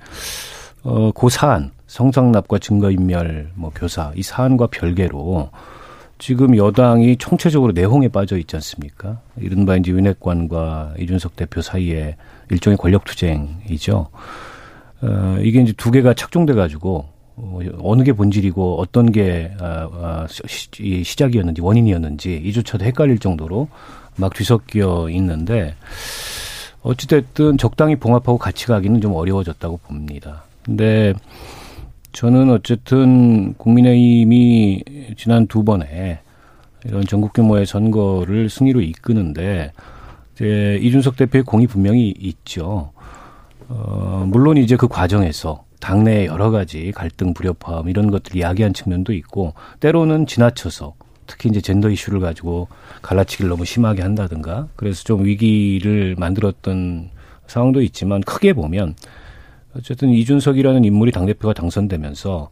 [0.82, 5.50] 어, 그 사안 성상납과 증거인멸 뭐 교사 이 사안과 별개로
[6.18, 9.20] 지금 여당이 총체적으로 내홍에 빠져 있지 않습니까?
[9.36, 12.16] 이른바 이제 윤핵관과 이준석 대표 사이에
[12.50, 14.08] 일종의 권력 투쟁이죠.
[15.04, 17.04] 어, 이게 이제 두 개가 착종돼 가지고
[17.36, 23.68] 어, 어느 게 본질이고 어떤 게 아, 아, 시, 시작이었는지 원인이었는지 이조차도 헷갈릴 정도로
[24.16, 25.74] 막 뒤섞여 있는데
[26.82, 30.44] 어찌됐든 적당히 봉합하고 같이 가기는 좀 어려워졌다고 봅니다.
[30.64, 31.12] 근데
[32.12, 34.84] 저는 어쨌든 국민의힘이
[35.16, 36.20] 지난 두 번에
[36.84, 39.72] 이런 전국 규모의 선거를 승리로 이끄는데
[40.34, 42.92] 이제 이준석 대표의 공이 분명히 있죠.
[43.68, 49.54] 어, 물론 이제 그 과정에서 당내 여러 가지 갈등, 불협화음 이런 것들 이야기한 측면도 있고
[49.80, 50.94] 때로는 지나쳐서
[51.26, 52.68] 특히 이제 젠더 이슈를 가지고
[53.02, 57.10] 갈라치기를 너무 심하게 한다든가 그래서 좀 위기를 만들었던
[57.46, 58.94] 상황도 있지만 크게 보면
[59.76, 62.50] 어쨌든 이준석이라는 인물이 당대표가 당선되면서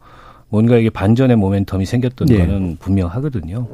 [0.49, 2.37] 뭔가 이게 반전의 모멘텀이 생겼던 네.
[2.37, 3.67] 거는 분명하거든요.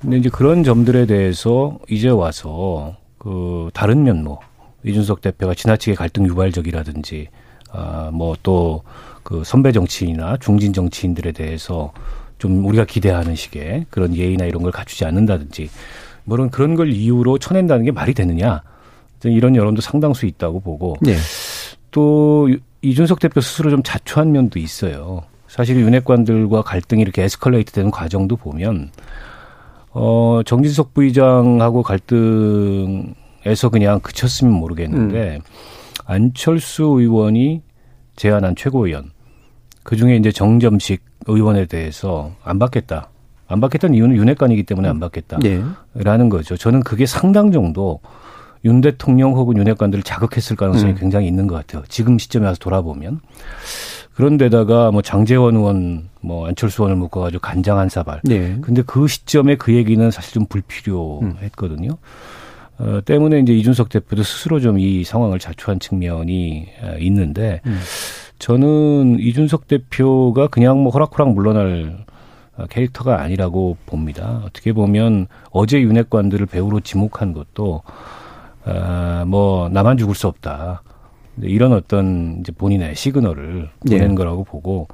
[0.00, 4.38] 근데 이제 그런 점들에 대해서 이제 와서 그 다른 면모
[4.86, 7.28] 이준석 대표가 지나치게 갈등 유발적이라든지
[7.70, 8.82] 아뭐또
[9.22, 11.92] 그 선배 정치인이나 중진 정치인들에 대해서
[12.38, 15.68] 좀 우리가 기대하는 식의 그런 예의나 이런 걸 갖추지 않는다든지
[16.24, 18.62] 물론 그런 걸 이유로 쳐낸다는 게 말이 되느냐
[19.24, 21.16] 이런 여론도 상당수 있다고 보고 네.
[21.90, 22.48] 또
[22.82, 25.22] 이준석 대표 스스로 좀 자초한 면도 있어요.
[25.48, 28.90] 사실 윤핵관들과 갈등이 이렇게 에스컬레이트 되는 과정도 보면
[29.90, 33.14] 어 정진석 부의장하고 갈등
[33.46, 35.40] 에서 그냥 그쳤으면 모르겠는데 음.
[36.04, 37.62] 안철수 의원이
[38.16, 39.12] 제안한 최고위원
[39.84, 43.08] 그 중에 이제 정점식 의원에 대해서 안 받겠다.
[43.48, 46.28] 안 받겠다는 이유는 윤핵관이기 때문에 안 받겠다라는 네.
[46.28, 46.56] 거죠.
[46.56, 48.00] 저는 그게 상당 정도
[48.64, 50.96] 윤 대통령 혹은 윤핵관들을 자극했을 가능성이 음.
[50.98, 51.84] 굉장히 있는 것 같아요.
[51.88, 53.20] 지금 시점에 와서 돌아보면.
[54.14, 58.20] 그런데다가 뭐 장재원 의원, 뭐 안철수 의원을 묶어가지고 간장한 사발.
[58.24, 58.58] 네.
[58.62, 61.90] 근데 그 시점에 그 얘기는 사실 좀 불필요했거든요.
[61.90, 61.96] 음.
[62.78, 67.80] 어, 때문에 이제 이준석 대표도 스스로 좀 이 상황을 자초한 측면이 어, 있는데 음.
[68.38, 72.04] 저는 이준석 대표가 그냥 뭐 호락호락 물러날
[72.56, 74.42] 어, 캐릭터가 아니라고 봅니다.
[74.44, 77.82] 어떻게 보면 어제 윤핵관들을 배우로 지목한 것도
[78.66, 80.82] 어, 뭐 나만 죽을 수 없다.
[81.42, 84.14] 이런 어떤 이제 본인의 시그널을 보낸 네.
[84.14, 84.88] 거라고 보고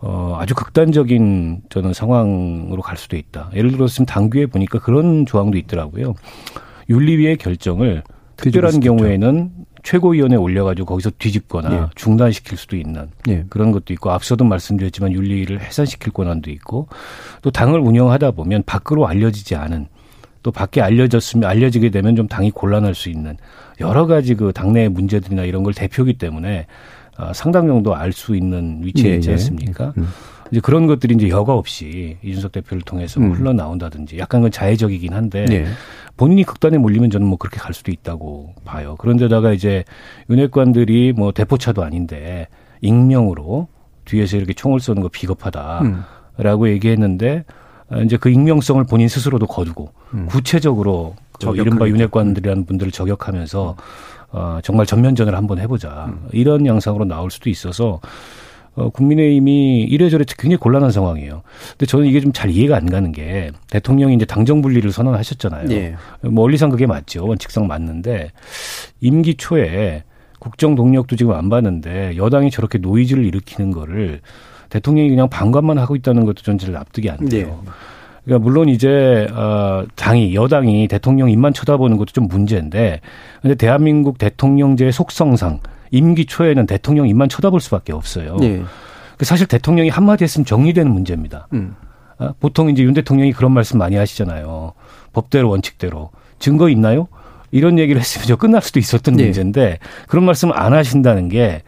[0.00, 3.50] 어, 아주 극단적인 저는 상황으로 갈 수도 있다.
[3.54, 6.14] 예를 들어서 지금 당규에 보니까 그런 조항도 있더라고요.
[6.90, 8.02] 윤리위의 결정을
[8.36, 9.50] 특별한 경우에는
[9.82, 11.86] 최고위원회에 올려가지고 거기서 뒤집거나 예.
[11.94, 13.44] 중단시킬 수도 있는 예.
[13.48, 16.88] 그런 것도 있고 앞서도 말씀드렸지만 윤리위를 해산시킬 권한도 있고
[17.42, 19.86] 또 당을 운영하다 보면 밖으로 알려지지 않은
[20.42, 23.36] 또 밖에 알려졌으면 알려지게 되면 좀 당이 곤란할 수 있는
[23.78, 26.66] 여러 가지 그 당내의 문제들이나 이런 걸 대표기 때문에
[27.18, 29.32] 어, 상당 정도 알 수 있는 위치에 예, 있지 예.
[29.34, 29.92] 않습니까?
[29.98, 30.08] 음.
[30.50, 35.44] 이제 그런 것들이 이제 여과 없이 이준석 대표를 통해서 뭐 흘러나온다든지 약간 건 자해적이긴 한데
[35.44, 35.66] 네.
[36.16, 38.96] 본인이 극단에 몰리면 저는 뭐 그렇게 갈 수도 있다고 봐요.
[38.98, 39.84] 그런데다가 이제
[40.28, 42.48] 윤핵관들이 뭐 대포차도 아닌데
[42.80, 43.68] 익명으로
[44.04, 47.44] 뒤에서 이렇게 총을 쏘는 거 비겁하다라고 얘기했는데
[47.90, 49.92] 아, 이제 그 익명성을 본인 스스로도 거두고
[50.28, 53.76] 구체적으로 저 이른바 윤핵관들이라는 분들을 저격하면서
[54.32, 56.12] 어, 정말 전면전을 한번 해보자.
[56.32, 58.00] 이런 양상으로 나올 수도 있어서
[58.76, 61.42] 어, 국민의힘이 이래저래 굉장히 곤란한 상황이에요.
[61.72, 65.70] 근데 저는 이게 좀 잘 이해가 안 가는 게 대통령이 이제 당정 분리를 선언하셨잖아요.
[65.72, 65.94] 예.
[66.22, 67.26] 멀리선 그게 맞죠.
[67.26, 68.30] 원칙상 맞는데
[69.00, 70.04] 임기 초에
[70.38, 74.20] 국정 동력도 지금 안 봤는데 여당이 저렇게 노이즈를 일으키는 거를
[74.70, 77.62] 대통령이 그냥 방관만 하고 있다는 것도 전 잘 납득이 안 돼요.
[78.24, 83.00] 그러니까 물론 이제 어 당이 여당이 대통령 입만 쳐다보는 것도 좀 문제인데
[83.42, 88.36] 근데 대한민국 대통령제의 속성상 임기 초에는 대통령 입만 쳐다볼 수밖에 없어요.
[88.42, 88.62] 예.
[89.16, 91.48] 그 사실 대통령이 한마디 했으면 정리되는 문제입니다.
[91.52, 91.74] 음.
[92.18, 94.72] 아, 보통 이제 윤 대통령이 그런 말씀 많이 하시잖아요.
[95.12, 97.08] 법대로 원칙대로 증거 있나요?
[97.50, 99.24] 이런 얘기를 했으면 저 끝날 수도 있었던 네.
[99.24, 101.62] 문제인데 그런 말씀을 안 하신다는 게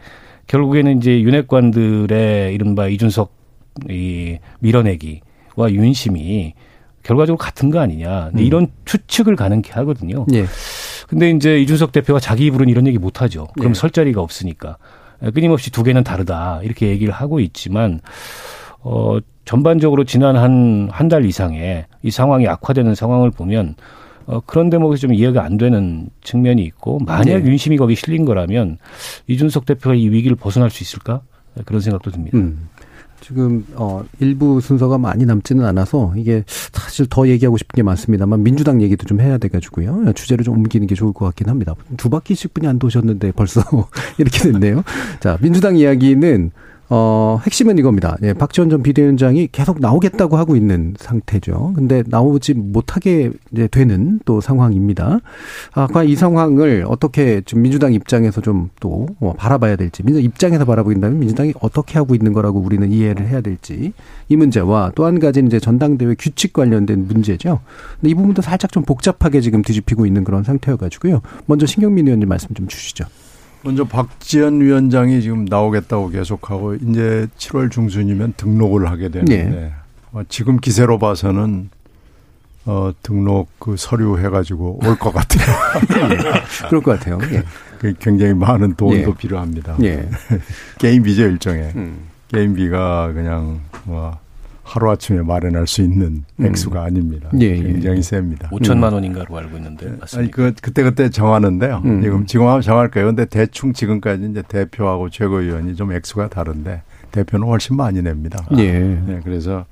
[0.47, 3.33] 결국에는 이제 윤핵관들의 이른바 이준석
[3.89, 6.53] 이 밀어내기와 윤심이
[7.03, 10.25] 결과적으로 같은 거 아니냐 근데 이런 추측을 가능케 하거든요.
[10.33, 10.45] 예.
[11.07, 13.47] 근데 이제 이준석 대표가 자기 입으로는 이런 얘기 못 하죠.
[13.57, 13.79] 그럼 네.
[13.79, 14.77] 설 자리가 없으니까.
[15.33, 16.61] 끊임없이 두 개는 다르다.
[16.63, 17.99] 이렇게 얘기를 하고 있지만,
[18.81, 23.75] 어, 전반적으로 지난 한, 한 달 이상에 이 상황이 악화되는 상황을 보면,
[24.25, 27.45] 어, 그런 대목에서 좀 이해가 안 되는 측면이 있고, 만약 네.
[27.45, 28.77] 윤심이 거기 실린 거라면,
[29.27, 31.21] 이준석 대표가 이 위기를 벗어날 수 있을까?
[31.65, 32.37] 그런 생각도 듭니다.
[32.37, 32.67] 음.
[33.23, 38.81] 지금 어 일부 순서가 많이 남지는 않아서 이게 사실 더 얘기하고 싶은 게 많습니다만 민주당
[38.81, 40.11] 얘기도 좀 해야 돼 가지고요.
[40.13, 41.73] 주제를 좀 옮기는 게 좋을 것 같긴 합니다.
[41.95, 43.61] 두 바퀴씩 분이 안 도셨는데 벌써
[44.19, 44.83] 이렇게 됐네요.
[45.21, 46.51] 자, 민주당 이야기는
[46.95, 48.17] 어, 핵심은 이겁니다.
[48.21, 51.73] 예, 박지원 전 비대위원장이 계속 나오겠다고 하고 있는 상태죠.
[51.75, 55.17] 근데 나오지 못하게 이제 되는 또 상황입니다.
[55.73, 61.17] 아, 과연 이 상황을 어떻게 지금 민주당 입장에서 좀 또 바라봐야 될지, 민주당 입장에서 바라보긴다면
[61.19, 63.93] 민주당이 어떻게 하고 있는 거라고 우리는 이해를 해야 될지
[64.29, 67.59] 이 문제와 또 한 가지는 이제 전당대회 규칙 관련된 문제죠.
[67.99, 71.21] 근데 이 부분도 살짝 좀 복잡하게 지금 뒤집히고 있는 그런 상태여가지고요.
[71.47, 73.05] 먼저 신경민 의원님 말씀 좀 주시죠.
[73.63, 79.73] 먼저 박지원 위원장이 지금 나오겠다고 계속하고 이제 7월 중순이면 등록을 하게 되는데 네.
[80.11, 81.69] 어, 지금 기세로 봐서는
[82.65, 85.45] 어, 등록 그 서류 해가지고 올 것 같아요.
[86.69, 87.19] 그럴 것 같아요.
[87.31, 87.43] 예.
[87.79, 89.17] 그 굉장히 많은 돈도 예.
[89.17, 89.75] 필요합니다.
[89.83, 90.07] 예.
[90.79, 91.97] 게임비죠 일종의 음.
[92.29, 94.17] 게임비가 그냥 뭐
[94.63, 96.45] 하루 아침에 마련할 수 있는 음.
[96.45, 97.29] 액수가 아닙니다.
[97.39, 97.61] 예, 예.
[97.61, 98.49] 굉장히 셉니다.
[98.49, 100.35] 5천만 원인가로 알고 있는데 아니 맞습니까?
[100.35, 101.81] 그 그때 그때 정하는데요.
[101.85, 102.01] 음.
[102.01, 103.07] 지금 지금 하면 정할 거예요.
[103.07, 108.45] 근데 대충 지금까지 이제 대표하고 최고위원이 좀 액수가 다른데 대표는 훨씬 많이 냅니다.
[108.57, 108.79] 예.
[108.79, 109.65] 네, 그래서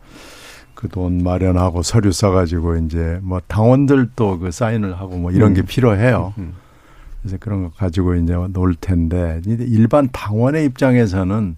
[0.82, 5.66] 그 돈 마련하고 서류 써가지고 이제 뭐 당원들도 그 사인을 하고 뭐 이런 게 음.
[5.66, 6.34] 필요해요.
[6.40, 6.54] 음.
[7.22, 11.56] 그래서 그런 거 가지고 이제 놀 텐데 일반 당원의 입장에서는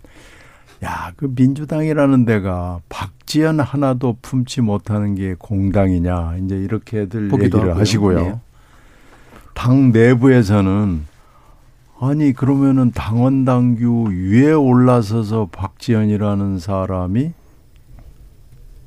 [0.83, 7.75] 야 그 민주당이라는 데가 박지원 하나도 품지 못하는 게 공당이냐 이제 이렇게들 얘기를 하고요.
[7.75, 8.19] 하시고요.
[8.19, 8.35] 예.
[9.53, 11.05] 당 내부에서는
[12.01, 17.31] 아니 그러면은 당원 당규 위에 올라서서 박지원이라는 사람이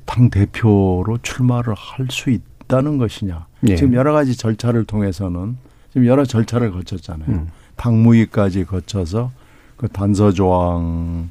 [0.05, 3.47] 당 대표로 출마를 할 수 있다는 것이냐.
[3.67, 3.75] 예.
[3.75, 5.57] 지금 여러 가지 절차를 통해서는
[5.91, 7.27] 지금 여러 절차를 거쳤잖아요.
[7.29, 7.47] 음.
[7.75, 9.31] 당무위까지 거쳐서
[9.77, 11.29] 그 단서 조항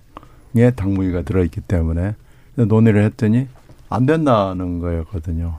[0.56, 2.14] 에 당무위가 들어있기 때문에
[2.54, 3.46] 논의를 했더니
[3.88, 5.58] 안 된다는 거였거든요.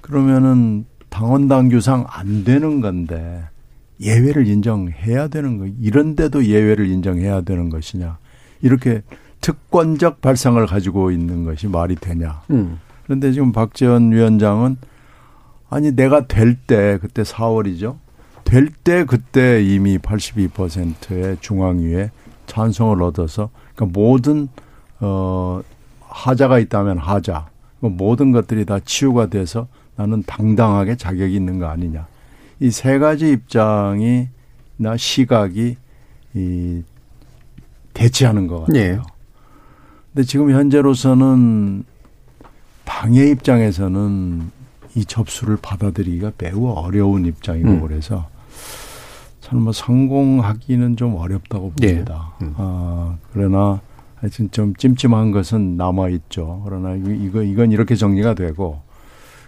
[0.00, 3.44] 그러면은 당원 당규상 안 되는 건데
[4.00, 8.18] 예외를 인정해야 되는 거 이런데도 예외를 인정해야 되는 것이냐
[8.60, 9.02] 이렇게
[9.40, 12.78] 특권적 발상을 가지고 있는 것이 말이 되냐 음.
[13.04, 14.76] 그런데 지금 박지원 위원장은
[15.68, 17.96] 아니 내가 될 때 그때 4월이죠.
[18.44, 22.10] 될 때 그때 이미 82%의 중앙위에
[22.46, 24.48] 찬성을 얻어서 그러니까 모든
[25.00, 25.60] 어
[26.00, 27.46] 하자가 있다면 하자
[27.80, 32.06] 그 모든 것들이 다 치유가 돼서 나는 당당하게 자격이 있는 거 아니냐.
[32.60, 34.28] 이 세 가지 입장이
[34.78, 35.76] 나 시각이
[36.34, 36.82] 이
[37.94, 38.80] 대치하는 것 같아요.
[38.82, 38.98] 예.
[40.14, 41.84] 근데 지금 현재로서는
[42.84, 44.50] 당의 입장에서는
[44.94, 47.80] 이 접수를 받아들이기가 매우 어려운 입장이고 음.
[47.82, 48.28] 그래서
[49.46, 51.86] 저는 뭐 성공하기는 좀 어렵다고 예.
[51.92, 52.32] 봅니다.
[52.42, 52.54] 음.
[52.56, 53.80] 아, 그러나
[54.16, 56.62] 하여튼 좀 찜찜한 것은 남아 있죠.
[56.64, 58.80] 그러나 이거 이건 이렇게 정리가 되고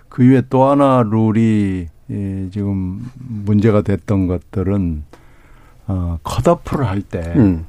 [0.09, 5.03] 그 위에 또 하나 룰이 예, 지금 문제가 됐던 것들은
[5.89, 7.67] 어, 컷오프를 할때 음.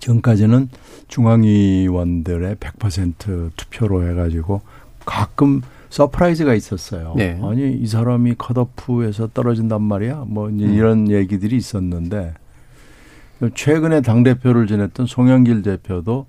[0.00, 0.68] 지금까지는
[1.06, 4.62] 중앙위원들의 100% 투표로 해가지고
[5.04, 7.14] 가끔 surprise가 있었어요.
[7.16, 7.38] 네.
[7.42, 10.24] 아니 이 사람이 컷오프에서 떨어진단 말이야.
[10.26, 10.60] 뭐 음.
[10.60, 12.34] 이런 얘기들이 있었는데
[13.54, 16.26] 최근에 당 대표를 지냈던 송영길 대표도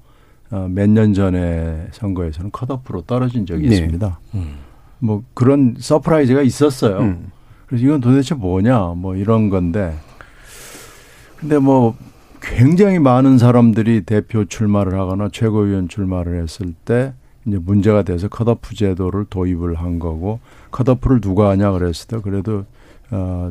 [0.52, 3.76] 어, 몇년 전에 선거에서는 컷오프로 떨어진 적이 네.
[3.76, 4.20] 있습니다.
[4.34, 4.56] 음.
[5.00, 7.00] 뭐 그런 surprise가 있었어요.
[7.00, 7.32] 음.
[7.68, 9.96] 그래서 이건 도대체 뭐냐 뭐 이런 건데
[11.38, 11.96] 근데 뭐
[12.42, 17.14] 굉장히 많은 사람들이 대표 출마를 하거나 최고위원 출마를 했을 때
[17.46, 20.40] 이제 문제가 돼서 컷오프 제도를 도입을 한 거고
[20.72, 22.66] 컷오프를 누가 하냐 그랬을 때 그래도
[23.10, 23.50] 어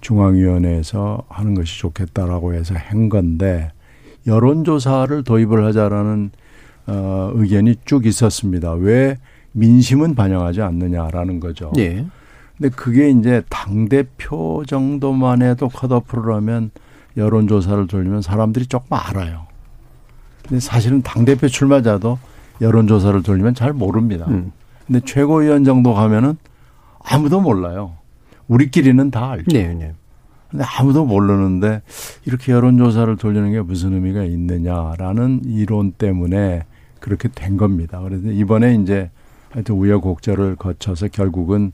[0.00, 3.72] 중앙위원회에서 하는 것이 좋겠다라고 해서 한 건데
[4.26, 6.30] 여론조사를 도입을 하자라는
[6.86, 8.72] 어 의견이 쭉 있었습니다.
[8.72, 9.16] 왜
[9.52, 11.72] 민심은 반영하지 않느냐라는 거죠.
[11.78, 12.06] 예.
[12.56, 16.70] 근데 그게 이제 당 대표 정도만 해도 컷오프를 하면
[17.16, 19.46] 여론조사를 돌리면 사람들이 조금 알아요.
[20.46, 22.18] 근데 사실은 당 대표 출마자도
[22.60, 24.26] 여론조사를 돌리면 잘 모릅니다.
[24.28, 24.52] 음.
[24.86, 26.36] 근데 최고위원 정도 가면은
[27.04, 27.94] 아무도 몰라요.
[28.48, 29.46] 우리끼리는 다 알죠.
[29.52, 29.92] 네, 네.
[30.50, 31.82] 근데 아무도 모르는데
[32.24, 36.64] 이렇게 여론조사를 돌리는 게 무슨 의미가 있느냐라는 이론 때문에
[37.00, 38.00] 그렇게 된 겁니다.
[38.00, 39.10] 그래서 이번에 이제
[39.50, 41.72] 하여튼 우여곡절을 거쳐서 결국은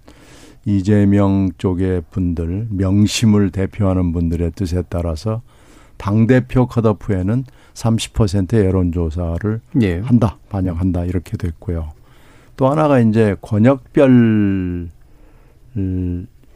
[0.64, 5.42] 이재명 쪽의 분들, 명심을 대표하는 분들의 뜻에 따라서
[5.96, 9.98] 당대표 컷오프에는 30%의 여론조사를 예.
[9.98, 11.92] 한다, 반영한다, 이렇게 됐고요.
[12.56, 14.88] 또 하나가 이제 권역별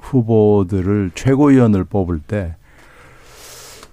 [0.00, 2.54] 후보들을 최고위원을 뽑을 때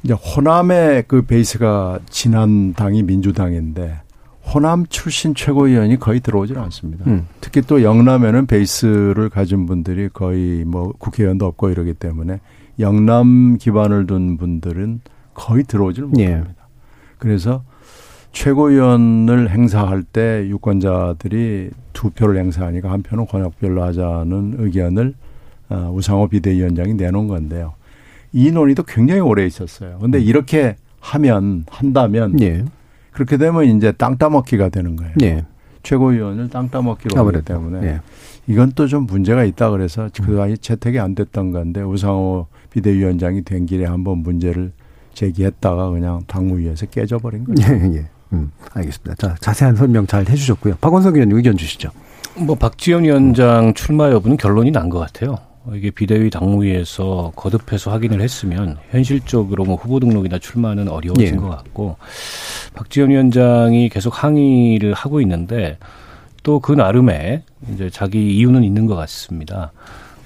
[0.04, 4.02] 이제 호남의 그 베이스가 지난 당이 민주당인데
[4.46, 7.06] 호남 출신 최고위원이 거의 들어오질 않습니다.
[7.08, 7.28] 음.
[7.42, 12.40] 특히 또 영남에는 베이스를 가진 분들이 거의 뭐 국회의원도 없고 이러기 때문에
[12.80, 15.02] 영남 기반을 둔 분들은
[15.34, 16.28] 거의 들어오질 예.
[16.28, 16.54] 못합니다.
[16.62, 16.65] 예.
[17.18, 17.64] 그래서
[18.32, 25.14] 최고위원을 행사할 때 유권자들이 두 표를 행사하니까 한 표는 권역별로 하자는 의견을
[25.70, 27.74] 어, 우상호 비대위원장이 내놓은 건데요.
[28.34, 29.98] 이 논의도 굉장히 오래 있었어요.
[30.00, 30.24] 근데 음.
[30.24, 32.66] 이렇게 하면 한다면 예.
[33.12, 35.14] 그렇게 되면 이제 땅 따먹기가 되는 거예요.
[35.24, 35.46] 예.
[35.84, 38.02] 최고위원을 땅 따먹기로 하기 때문에 예.
[38.48, 43.66] 이건 또 좀 문제가 있다 그래서 그 아이 채택이 안 됐던 건데 우상호 비대위원장이 된
[43.66, 44.72] 길에 한번 문제를
[45.16, 47.64] 제기했다가 그냥 당무위에서 깨져버린 거죠.
[47.74, 48.06] 예, 예.
[48.34, 49.16] 음, 알겠습니다.
[49.16, 50.76] 자, 자세한 설명 잘 해주셨고요.
[50.82, 51.90] 박원석 의원님 의견 주시죠.
[52.38, 55.38] 뭐 박지원 위원장 출마 여부는 결론이 난 것 같아요.
[55.74, 61.32] 이게 비대위 당무위에서 거듭해서 확인을 했으면 현실적으로 뭐 후보 등록이나 출마는 어려워진 예.
[61.32, 61.96] 것 같고
[62.76, 65.78] 박지원 위원장이 계속 항의를 하고 있는데
[66.44, 67.42] 또 그 나름의
[67.74, 69.72] 이제 자기 이유는 있는 것 같습니다.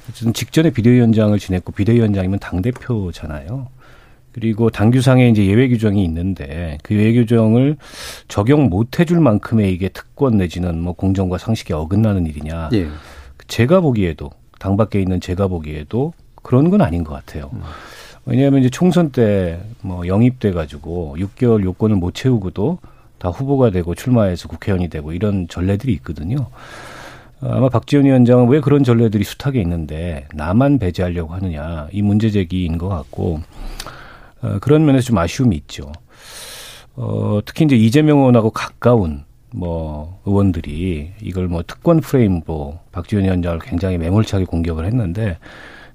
[0.10, 3.68] 어쨌든 직전에 비대위원장을 지냈고 비대위원장이면 당 대표잖아요.
[4.32, 7.78] 그리고 당규상에 이제 예외 규정이 있는데 그 예외 규정을
[8.28, 12.70] 적용 못 해줄 만큼의 이게 특권 내지는 뭐 공정과 상식에 어긋나는 일이냐.
[12.74, 12.88] 예.
[13.48, 16.14] 제가 보기에도 당 밖에 있는 제가 보기에도
[16.44, 17.50] 그런 건 아닌 것 같아요.
[17.54, 17.62] 음.
[18.26, 22.80] 왜냐하면 이제 총선 때 뭐 영입돼 가지고 6개월 요건을 못 채우고도
[23.18, 26.48] 다 후보가 되고 출마해서 국회의원이 되고 이런 전례들이 있거든요.
[27.42, 32.90] 아마 박지원 위원장은 왜 그런 전례들이 숱하게 있는데 나만 배제하려고 하느냐 이 문제 제기인 것
[32.90, 33.90] 같고 어,
[34.62, 35.92] 그런 면에서 좀 아쉬움이 있죠.
[36.96, 43.98] 어, 특히 이제 이재명 의원하고 가까운 뭐 의원들이 이걸 뭐 특권 프레임으로 박지원 위원장을 굉장히
[43.98, 45.38] 매몰차게 공격을 했는데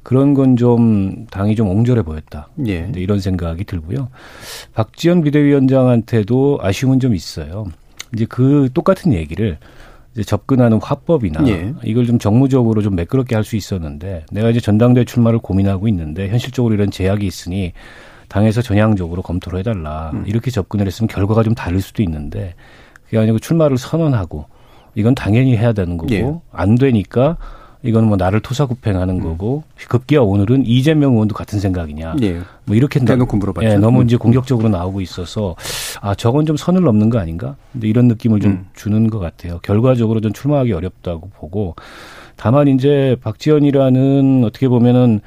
[0.03, 2.49] 그런 건 좀 당이 좀 옹졸해 보였다.
[2.67, 2.91] 예.
[2.97, 4.09] 이런 생각이 들고요.
[4.75, 7.67] 박지원 비대위원장한테도 아쉬움은 좀 있어요.
[8.15, 9.59] 이제 그 똑같은 얘기를
[10.13, 11.75] 이제 접근하는 화법이나 예.
[11.85, 16.75] 이걸 좀 정무적으로 좀 매끄럽게 할 수 있었는데 내가 이제 전당대 출마를 고민하고 있는데 현실적으로
[16.75, 17.73] 이런 제약이 있으니
[18.29, 20.25] 당에서 전향적으로 검토를 해달라 음.
[20.27, 22.55] 이렇게 접근을 했으면 결과가 좀 다를 수도 있는데
[23.05, 24.47] 그게 아니고 출마를 선언하고
[24.95, 26.33] 이건 당연히 해야 되는 거고 예.
[26.53, 27.37] 안 되니까
[27.85, 29.23] 이건 뭐 나를 토사구팽하는 음.
[29.23, 32.41] 거고 급기야 오늘은 이재명 의원도 같은 생각이냐 예.
[32.65, 33.69] 뭐 이렇게 대놓고 물어봤죠.
[33.69, 35.55] 예, 너무 이제 공격적으로 나오고 있어서
[36.01, 38.67] 아 저건 좀 선을 넘는 거 아닌가 이제 이런 느낌을 좀 음.
[38.75, 39.59] 주는 것 같아요.
[39.63, 41.77] 결과적으로 좀 출마하기 어렵다고 보고
[42.37, 45.21] 다만 이제 박지원이라는 어떻게 보면은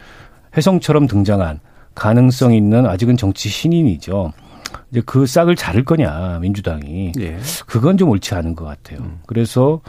[0.58, 1.60] 혜성처럼 등장한
[1.98, 4.32] 가능성 있는 아직은 정치 신인이죠.
[4.92, 7.38] 이제 그 싹을 자를 거냐 민주당이 예.
[7.66, 9.00] 그건 좀 옳지 않은 것 같아요.
[9.00, 9.20] 음.
[9.26, 9.82] 그래서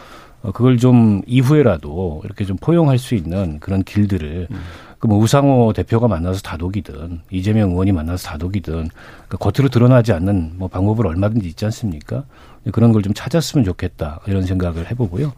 [0.42, 4.56] 어, 그걸 좀 이후에라도 이렇게 좀 포용할 수 있는 그런 길들을 음.
[5.00, 8.88] 그뭐 우상호 대표가 만나서 다독이든 이재명 의원이 만나서 다독이든
[9.28, 12.24] 그 겉으로 드러나지 않는 뭐 방법을 얼마든지 있지 않습니까?
[12.72, 15.32] 그런 걸 좀 찾았으면 좋겠다 이런 생각을 해보고요.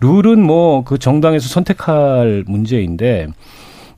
[0.00, 3.28] 룰은 뭐 그 정당에서 선택할 문제인데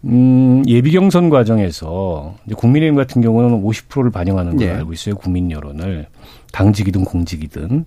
[0.05, 4.75] 음, 예비 경선 과정에서 이제 국민의힘 같은 경우는 50%를 반영하는 걸로 예.
[4.75, 5.17] 알고 있어요.
[5.17, 6.07] 국민 여론을
[6.53, 7.85] 당직이든 공직이든.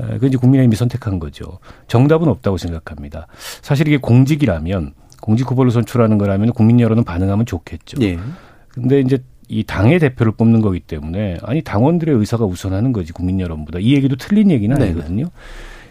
[0.00, 1.58] 에, 그 이제 국민의힘이 선택한 거죠.
[1.86, 3.26] 정답은 없다고 생각합니다.
[3.62, 8.02] 사실 이게 공직이라면 공직 후보를 선출하는 거라면 국민 여론은 반응하면 좋겠죠.
[8.02, 8.18] 예.
[8.70, 9.18] 근데 이제
[9.48, 14.16] 이 당의 대표를 뽑는 거기 때문에 아니 당원들의 의사가 우선하는 거지 국민 여론보다 이 얘기도
[14.16, 14.86] 틀린 얘기는 네.
[14.86, 15.26] 아니거든요.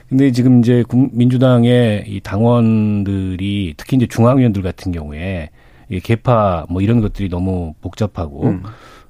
[0.09, 5.49] 근데 지금 이제 국- 민주당의 이 당원들이 특히 이제 중앙위원들 같은 경우에
[5.89, 8.63] 이 개파 뭐 이런 것들이 너무 복잡하고 음.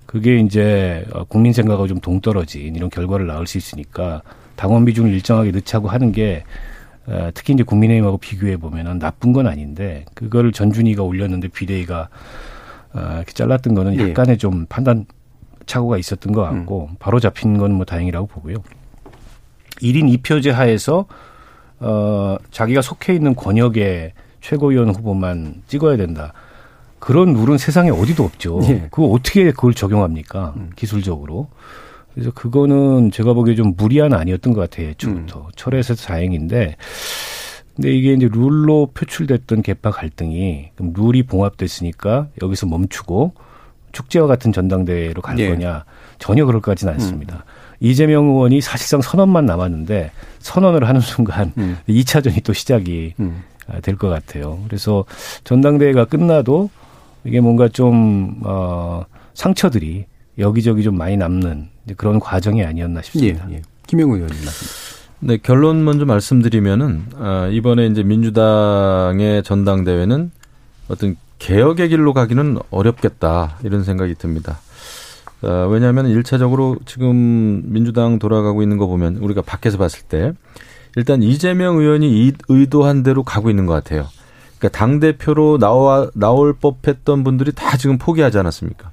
[0.06, 4.22] 그게 이제 어, 국민 생각하고 좀 동떨어진 이런 결과를 낳을 수 있으니까
[4.56, 6.44] 당원 비중을 일정하게 늦추고 하는 게
[7.08, 12.10] 어, 특히 이제 국민의힘하고 비교해 보면은 나쁜 건 아닌데 그거를 전준희가 올렸는데 비대위가
[12.94, 14.10] 어, 이렇게 잘랐던 거는 예.
[14.10, 15.06] 약간의 좀 판단
[15.66, 18.58] 착오가 있었던 것 같고 바로 잡힌 건 뭐 다행이라고 보고요.
[19.84, 21.06] 1인 2표제 하에서
[21.80, 26.34] 어 자기가 속해 있는 권역의 최고위원 후보만 찍어야 된다.
[27.00, 28.62] 그런 룰은 세상에 어디도 없죠.
[28.64, 28.88] 예.
[28.90, 30.56] 그거 어떻게 그걸 적용합니까?
[30.76, 31.50] 기술적으로.
[32.14, 34.90] 그래서 그거는 제가 보기에 좀 무리한 아니었던 것 같아요.
[34.90, 35.50] 애초부터.
[35.56, 36.78] 철회해서 다행인데
[37.76, 43.34] 근데 이게 이제 룰로 표출됐던 개파 갈등이 그럼 룰이 봉합됐으니까 여기서 멈추고
[43.92, 45.50] 축제와 같은 전당대회로 갈 예.
[45.50, 45.86] 거냐
[46.20, 47.46] 전혀 그럴 것 같지는 않습니다.
[47.84, 51.78] 이재명 의원이 사실상 선언만 남았는데 선언을 하는 순간 음.
[51.86, 53.44] 이 2차전이 또 시작이 음.
[53.82, 54.60] 될것 같아요.
[54.68, 55.04] 그래서
[55.44, 56.70] 전당대회가 끝나도
[57.26, 59.04] 이게 뭔가 좀 어,
[59.34, 60.06] 상처들이
[60.38, 63.46] 여기저기 좀 많이 남는 이제 그런 과정이 아니었나 싶습니다.
[63.50, 63.62] 예, 예.
[63.88, 64.68] 김영우 의원님 말씀.
[65.20, 70.32] 네, 결론 먼저 말씀드리면은 아, 이번에 이제 민주당의 전당대회는
[70.88, 74.60] 어떤 개혁의 길로 가기는 어렵겠다 이런 생각이 듭니다.
[75.44, 80.34] 어, 왜냐하면 일차적으로 지금 민주당 돌아가고 있는 거 보면 우리가 밖에서 봤을 때
[80.96, 84.06] 일단 이재명 의원이 이- 의도한 대로 가고 있는 것 같아요.
[84.58, 88.92] 그러니까 당 대표로 나와 나올 법했던 분들이 다 지금 포기하지 않았습니까?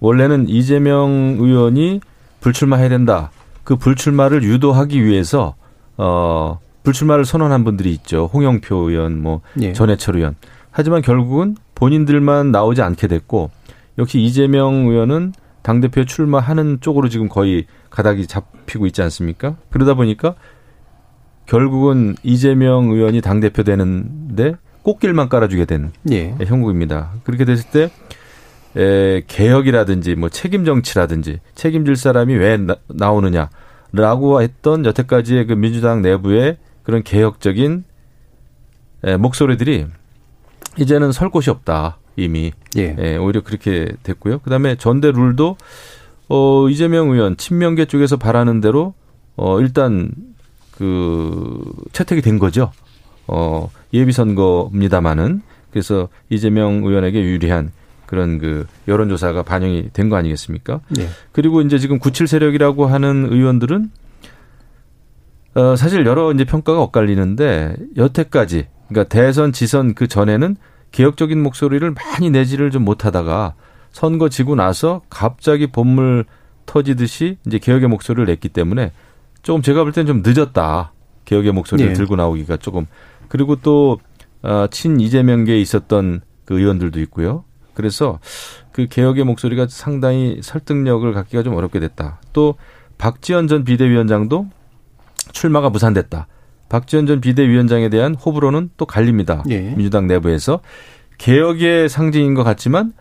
[0.00, 2.00] 원래는 이재명 의원이
[2.40, 3.30] 불출마해야 된다.
[3.64, 5.54] 그 불출마를 유도하기 위해서
[5.96, 8.30] 어 불출마를 선언한 분들이 있죠.
[8.32, 9.72] 홍영표 의원, 뭐 예.
[9.72, 10.34] 전해철 의원.
[10.70, 13.50] 하지만 결국은 본인들만 나오지 않게 됐고
[13.98, 15.32] 역시 이재명 의원은
[15.68, 19.56] 당 대표 출마하는 쪽으로 지금 거의 가닥이 잡히고 있지 않습니까?
[19.68, 20.34] 그러다 보니까
[21.44, 26.34] 결국은 이재명 의원이 당 대표 되는데 꽃길만 깔아주게 된 예.
[26.42, 27.10] 형국입니다.
[27.22, 27.90] 그렇게 됐을 때
[28.80, 36.56] 에, 개혁이라든지 뭐 책임 정치라든지 책임질 사람이 왜 나, 나오느냐라고 했던 여태까지의 그 민주당 내부의
[36.82, 37.84] 그런 개혁적인
[39.04, 39.86] 에, 목소리들이
[40.78, 42.96] 이제는 설 곳이 없다 이미 예.
[42.98, 44.40] 예, 오히려 그렇게 됐고요.
[44.40, 45.56] 그다음에 전대 룰도
[46.28, 48.94] 어 이재명 의원 친명계 쪽에서 바라는 대로
[49.36, 50.10] 어 일단
[50.72, 51.62] 그
[51.92, 52.72] 채택이 된 거죠.
[53.26, 57.70] 어 예비 선거입니다마는 그래서 이재명 의원에게 유리한
[58.06, 60.80] 그런 그 여론조사가 반영이 된 거 아니겠습니까?
[60.98, 61.08] 예.
[61.32, 63.90] 그리고 이제 지금 97 세력이라고 하는 의원들은
[65.54, 70.56] 어 사실 여러 이제 평가가 엇갈리는데 여태까지 그러니까 대선 지선 그 전에는
[70.92, 73.54] 개혁적인 목소리를 많이 내지를 좀 못하다가
[73.92, 76.24] 선거 지고 나서 갑자기 본물
[76.66, 78.92] 터지듯이 이제 개혁의 목소리를 냈기 때문에
[79.42, 80.92] 조금 제가 볼 때는 좀 늦었다.
[81.24, 81.94] 개혁의 목소리를 예.
[81.94, 82.86] 들고 나오기가 조금
[83.28, 83.98] 그리고 또
[84.42, 87.44] 어, 친 이재명계에 있었던 그 의원들도 있고요.
[87.74, 88.18] 그래서
[88.72, 92.20] 그 개혁의 목소리가 상당히 설득력을 갖기가 좀 어렵게 됐다.
[92.32, 92.56] 또
[92.96, 94.48] 박지원 전 비대위원장도
[95.32, 96.26] 출마가 무산됐다.
[96.68, 99.42] 박지원 전 비대위원장에 대한 호불호는 또 갈립니다.
[99.48, 99.60] 예.
[99.60, 100.60] 민주당 내부에서
[101.18, 102.92] 개혁의 상징인 것 같지만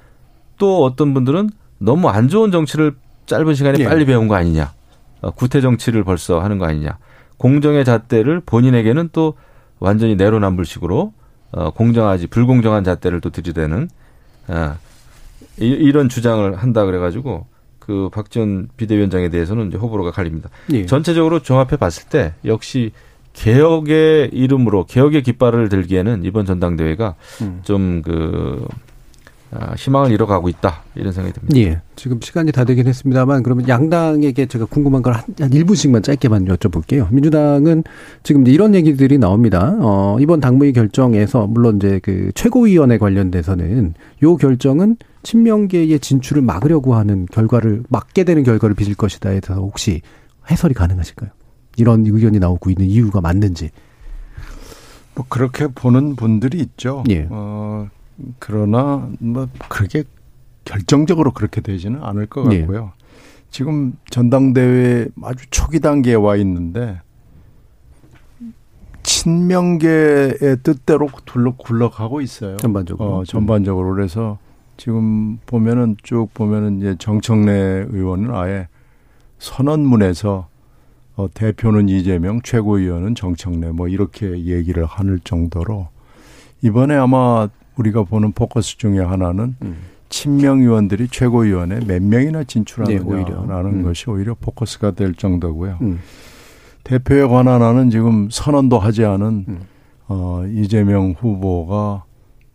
[0.57, 2.95] 또 어떤 분들은 너무 안 좋은 정치를
[3.25, 3.85] 짧은 시간에 예.
[3.85, 4.73] 빨리 배운 거 아니냐.
[5.21, 6.97] 어, 구태 정치를 벌써 하는 거 아니냐.
[7.37, 9.35] 공정의 잣대를 본인에게는 또
[9.79, 11.13] 완전히 내로남불식으로
[11.51, 13.89] 어, 공정하지 불공정한 잣대를 또 들이대는
[14.47, 14.77] 아,
[15.59, 17.45] 이, 이런 주장을 한다 그래가지고
[17.79, 20.49] 그 박지원 비대위원장에 대해서는 이제 호불호가 갈립니다.
[20.73, 20.85] 예.
[20.85, 22.91] 전체적으로 종합해 봤을 때 역시
[23.37, 27.59] 개혁의 이름으로 개혁의 깃발을 들기에는 이번 전당대회가 음.
[27.63, 28.65] 좀그
[29.51, 31.57] 아, 희망을 잃어가고 있다 이런 생각이 듭니다.
[31.57, 31.81] 예.
[31.95, 37.07] 지금 시간이 다 되긴 했습니다만 그러면 양당에게 제가 궁금한 걸 한, 한 1분씩만 짧게만 여쭤볼게요.
[37.13, 37.83] 민주당은
[38.23, 39.77] 지금 이런 얘기들이 나옵니다.
[39.79, 47.27] 어, 이번 당무위 결정에서 물론 이제 그 최고위원회 관련돼서는 요 결정은 친명계의 진출을 막으려고 하는
[47.31, 50.01] 결과를 막게 되는 결과를 빚을 것이다에 대해서 혹시
[50.49, 51.29] 해설이 가능하실까요?
[51.77, 53.69] 이런 의견이 나오고 있는 이유가 맞는지.
[55.15, 57.03] 뭐 그렇게 보는 분들이 있죠.
[57.09, 57.27] 예.
[57.29, 57.87] 어,
[58.39, 60.03] 그러나 뭐 그렇게
[60.65, 62.59] 결정적으로 그렇게 되지는 않을 것 예.
[62.59, 62.91] 같고요.
[63.49, 67.01] 지금 전당대회 아주 초기 단계에 와 있는데
[69.03, 72.57] 친명계의 뜻대로 둘러 굴러가고 있어요.
[72.57, 73.17] 전반적으로.
[73.17, 74.37] 어, 전반적으로 그래서
[74.75, 78.67] 지금 보면은 쭉 보면은 이제 정청래 의원은 아예
[79.39, 80.49] 선언문에서
[81.17, 85.87] 어, 대표는 이재명, 최고위원은 정청래 뭐 이렇게 얘기를 하는 정도로
[86.61, 89.77] 이번에 아마 우리가 보는 포커스 중에 하나는 음.
[90.09, 93.83] 친명 의원들이 최고위원회 몇 명이나 진출하느냐라는 네, 음.
[93.83, 95.79] 것이 오히려 포커스가 될 정도고요.
[95.81, 95.99] 음.
[96.83, 99.61] 대표에 관한 하는 지금 선언도 하지 않은 음.
[100.07, 102.05] 어, 이재명 후보가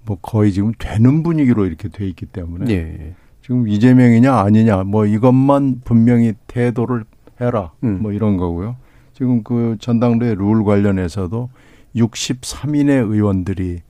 [0.04, 3.14] 뭐 거의 지금 되는 분위기로 이렇게 돼 있기 때문에 네.
[3.42, 7.04] 지금 이재명이냐 아니냐 뭐 이것만 분명히 태도를
[7.43, 7.99] 해라 음.
[8.01, 8.76] 뭐 이런 거고요.
[9.12, 11.51] 지금 그 전당대 룰 관련해서도
[11.97, 13.80] 63인의 의원들이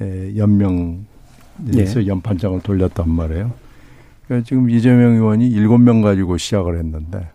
[0.00, 1.04] 에, 연명에서
[1.56, 2.06] 네.
[2.06, 3.52] 연판장을 돌렸단 말이에요.
[4.26, 7.28] 그러니까 지금 이재명 의원이 7명 가지고 시작을 했는데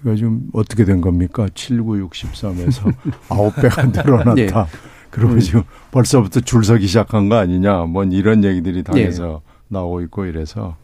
[0.00, 1.48] 이거 지금 어떻게 된 겁니까?
[1.52, 2.94] 79, 63에서
[3.28, 4.34] 9배가 늘어났다.
[4.34, 4.48] 네.
[5.10, 5.40] 그리고 음.
[5.40, 7.84] 지금 벌써부터 줄 서기 시작한 거 아니냐.
[7.84, 9.52] 뭐 이런 얘기들이 당에서 네.
[9.68, 10.76] 나오고 있고 이래서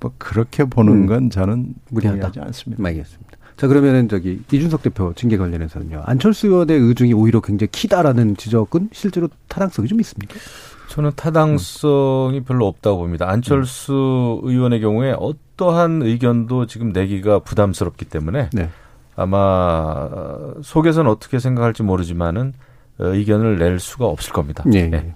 [0.00, 1.06] 뭐 그렇게 보는 음.
[1.06, 2.84] 건 저는 무리하지 않습니다.
[2.84, 3.23] 알겠습니다.
[3.56, 6.02] 자 그러면은 저기 이준석 대표 징계 관련해서는요.
[6.04, 10.34] 안철수 의원의 의중이 오히려 굉장히 키다라는 지적은 실제로 타당성이 좀 있습니까?
[10.88, 12.44] 저는 타당성이 음.
[12.44, 13.28] 별로 없다고 봅니다.
[13.28, 14.48] 안철수 음.
[14.48, 18.70] 의원의 경우에 어떠한 의견도 지금 내기가 부담스럽기 때문에 네.
[19.16, 20.08] 아마
[20.62, 22.52] 속에서는 어떻게 생각할지 모르지만은
[22.98, 24.64] 의견을 낼 수가 없을 겁니다.
[24.66, 24.88] 네.
[24.88, 25.14] 네.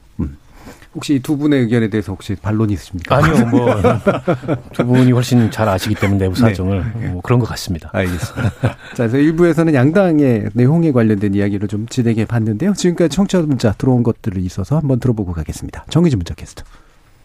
[0.93, 0.95] 음.
[0.95, 3.17] 혹시 두 분의 의견에 대해서 혹시 반론이 있으십니까?
[3.17, 3.83] 아니요, 뭐
[4.73, 7.09] 두 분이 훨씬 잘 아시기 때문에 내부 사정을 네.
[7.09, 7.91] 뭐 그런 것 같습니다.
[7.93, 8.51] 알겠습니다.
[8.61, 12.73] 자, 그래서 일부에서는 양당의 내용에 관련된 이야기를 좀 진행해 봤는데요.
[12.75, 15.85] 지금까지 청취자 문자 들어온 것들을 있어서 한번 들어보고 가겠습니다.
[15.91, 16.65] 정의지 문자 캐스터.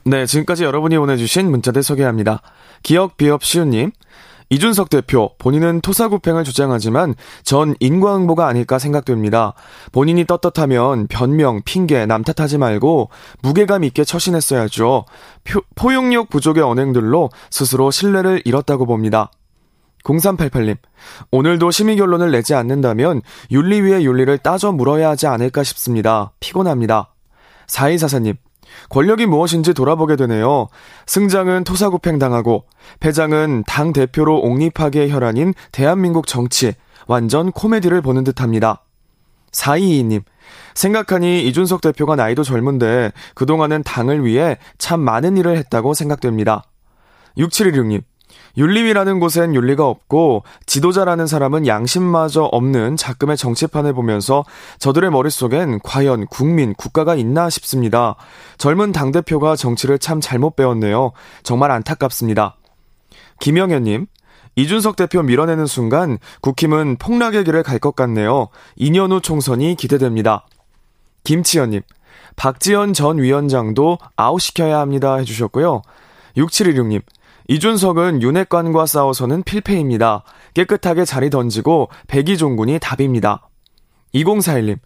[0.05, 2.41] 네, 지금까지 여러분이 보내주신 문자들 소개합니다.
[2.84, 3.91] 기억 비업 시우님.
[4.50, 9.54] 이준석 대표, 본인은 토사구팽을 주장하지만 전 인과응보가 아닐까 생각됩니다.
[9.91, 13.10] 본인이 떳떳하면 변명, 핑계, 남 탓하지 말고
[13.41, 15.06] 무게감 있게 처신했어야죠.
[15.44, 19.32] 표, 포용력 부족의 언행들로 스스로 신뢰를 잃었다고 봅니다.
[20.04, 20.78] 0388님,
[21.32, 23.22] 오늘도 심의 결론을 내지 않는다면
[23.52, 26.34] 윤리위의 윤리를 따져 물어야 하지 않을까 싶습니다.
[26.41, 27.14] 피곤합니다.
[27.68, 28.36] 4244님,
[28.89, 30.67] 권력이 무엇인지 돌아보게 되네요.
[31.05, 32.65] 승장은 토사구팽 당하고
[32.99, 36.74] 패장은 당 대표로 옹립하게 혈안인 대한민국 정치
[37.07, 38.84] 완전 코미디를 보는 듯합니다.
[39.51, 40.24] 422님
[40.74, 46.63] 생각하니 이준석 대표가 나이도 젊은데 그동안은 당을 위해 참 많은 일을 했다고 생각됩니다.
[47.38, 48.03] 6716님
[48.56, 54.45] 윤리위라는 곳엔 윤리가 없고 지도자라는 사람은 양심마저 없는 작금의 정치판을 보면서
[54.80, 58.16] 저들의 머릿속엔 과연 국민, 국가가 있나 싶습니다.
[58.58, 61.14] 젊은 당대표가 정치를 참 잘못 배웠네요.
[61.41, 62.58] 정말 안타깝습니다.
[63.39, 64.06] 김영현님,
[64.56, 68.49] 이준석 대표 밀어내는 순간 국힘은 폭락의 길을 갈 것 같네요.
[68.78, 70.45] 2년 후 총선이 기대됩니다.
[71.24, 71.82] 김치현님,
[72.36, 75.82] 박지원 전 위원장도 아웃시켜야 합니다 해주셨고요.
[76.38, 77.01] 6716님,
[77.48, 80.24] 이준석은 윤핵관과 싸워서는 필패입니다.
[80.54, 83.50] 깨끗하게 자리 던지고 백이종군이 답입니다.
[84.16, 84.78] 2041님,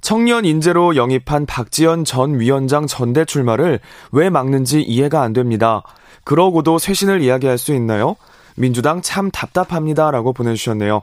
[0.00, 3.80] 청년 인재로 영입한 박지원 전 위원장 전대 출마를
[4.12, 5.82] 왜 막는지 이해가 안 됩니다.
[6.24, 8.16] 그러고도 쇄신을 이야기할 수 있나요?
[8.56, 10.10] 민주당 참 답답합니다.
[10.10, 11.02] 라고 보내주셨네요.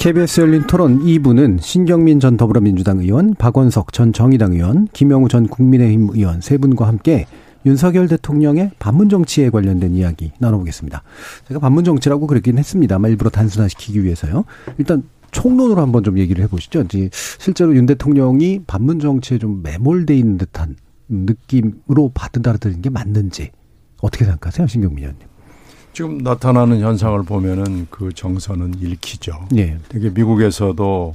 [0.00, 6.08] KBS 열린 토론 2부는 신경민 전 더불어민주당 의원, 박원석 전 정의당 의원, 김영우 전 국민의힘
[6.14, 7.26] 의원 세 분과 함께
[7.66, 11.02] 윤석열 대통령의 반문 정치에 관련된 이야기 나눠보겠습니다.
[11.48, 14.46] 제가 반문 정치라고 그랬긴 했습니다만 일부러 단순화시키기 위해서요.
[14.78, 16.80] 일단 총론으로 한번 좀 얘기를 해보시죠.
[16.80, 20.76] 이제 실제로 윤 대통령이 반문 정치에 좀 매몰돼 있는 듯한
[21.10, 23.50] 느낌으로 받은다는 게 맞는지
[24.00, 25.29] 어떻게 생각하세요, 신경민 의원님?
[25.92, 29.48] 지금 나타나는 현상을 보면은 그 정서는 읽히죠.
[29.56, 29.78] 예.
[29.88, 31.14] 되게 미국에서도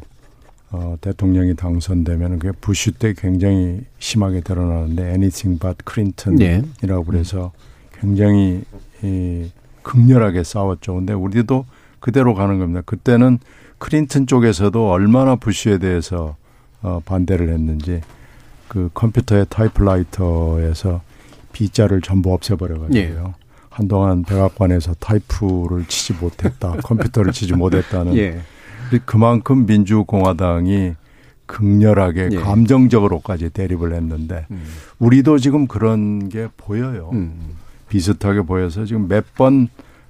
[0.71, 7.03] 어, 대통령이 당선되면 그게 부시 때 굉장히 심하게 드러나는데 anything but Clinton이라고 네.
[7.05, 7.51] 그래서
[7.99, 8.63] 굉장히
[9.01, 9.49] 이,
[9.83, 10.95] 극렬하게 싸웠죠.
[10.95, 11.65] 근데 우리도
[11.99, 12.81] 그대로 가는 겁니다.
[12.85, 13.39] 그때는
[13.77, 16.35] 클린턴 쪽에서도 얼마나 부시에 대해서
[16.81, 18.01] 어, 반대를 했는지
[18.67, 21.01] 그 컴퓨터의 타이프라이터에서
[21.53, 23.33] B자를 전부 없애버려가지고요.
[23.39, 23.44] 예.
[23.75, 28.39] 한동안 백악관에서 타이프를 치지 못했다, 컴퓨터를 치지 못했다는 예.
[29.03, 30.93] 그만큼 민주공화당이
[31.45, 32.37] 극렬하게 예.
[32.37, 34.63] 감정적으로까지 대립을 했는데 음.
[34.99, 37.09] 우리도 지금 그런 게 보여요.
[37.11, 37.57] 음.
[37.89, 39.67] 비슷하게 보여서 지금 몇 번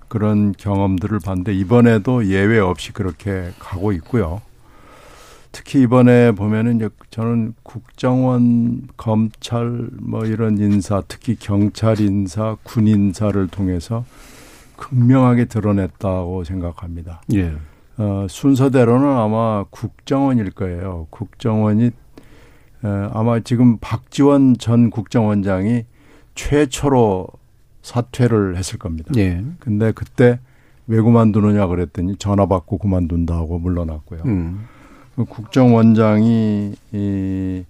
[0.07, 4.41] 그런 경험들을 봤는데 이번에도 예외 없이 그렇게 가고 있고요.
[5.55, 13.47] 특히 이번에 보면은 이제 저는 국정원, 검찰 뭐 이런 인사, 특히 경찰 인사, 군 인사를
[13.47, 14.03] 통해서
[14.75, 17.21] 극명하게 드러냈다고 생각합니다.
[17.35, 17.53] 예.
[17.97, 21.07] 어, 순서대로는 아마 국정원일 거예요.
[21.09, 21.91] 국정원이
[22.83, 25.85] 어, 아마 지금 박지원 전 국정원장이
[26.35, 27.29] 최초로
[27.81, 29.13] 사퇴를 했을 겁니다.
[29.15, 29.41] 예.
[29.59, 30.37] 근데 그때
[30.87, 34.23] 왜 그만두느냐 그랬더니 전화 받고 그만둔다고 물러났고요.
[34.25, 34.67] 음.
[35.15, 37.63] 그 국정원장이 이,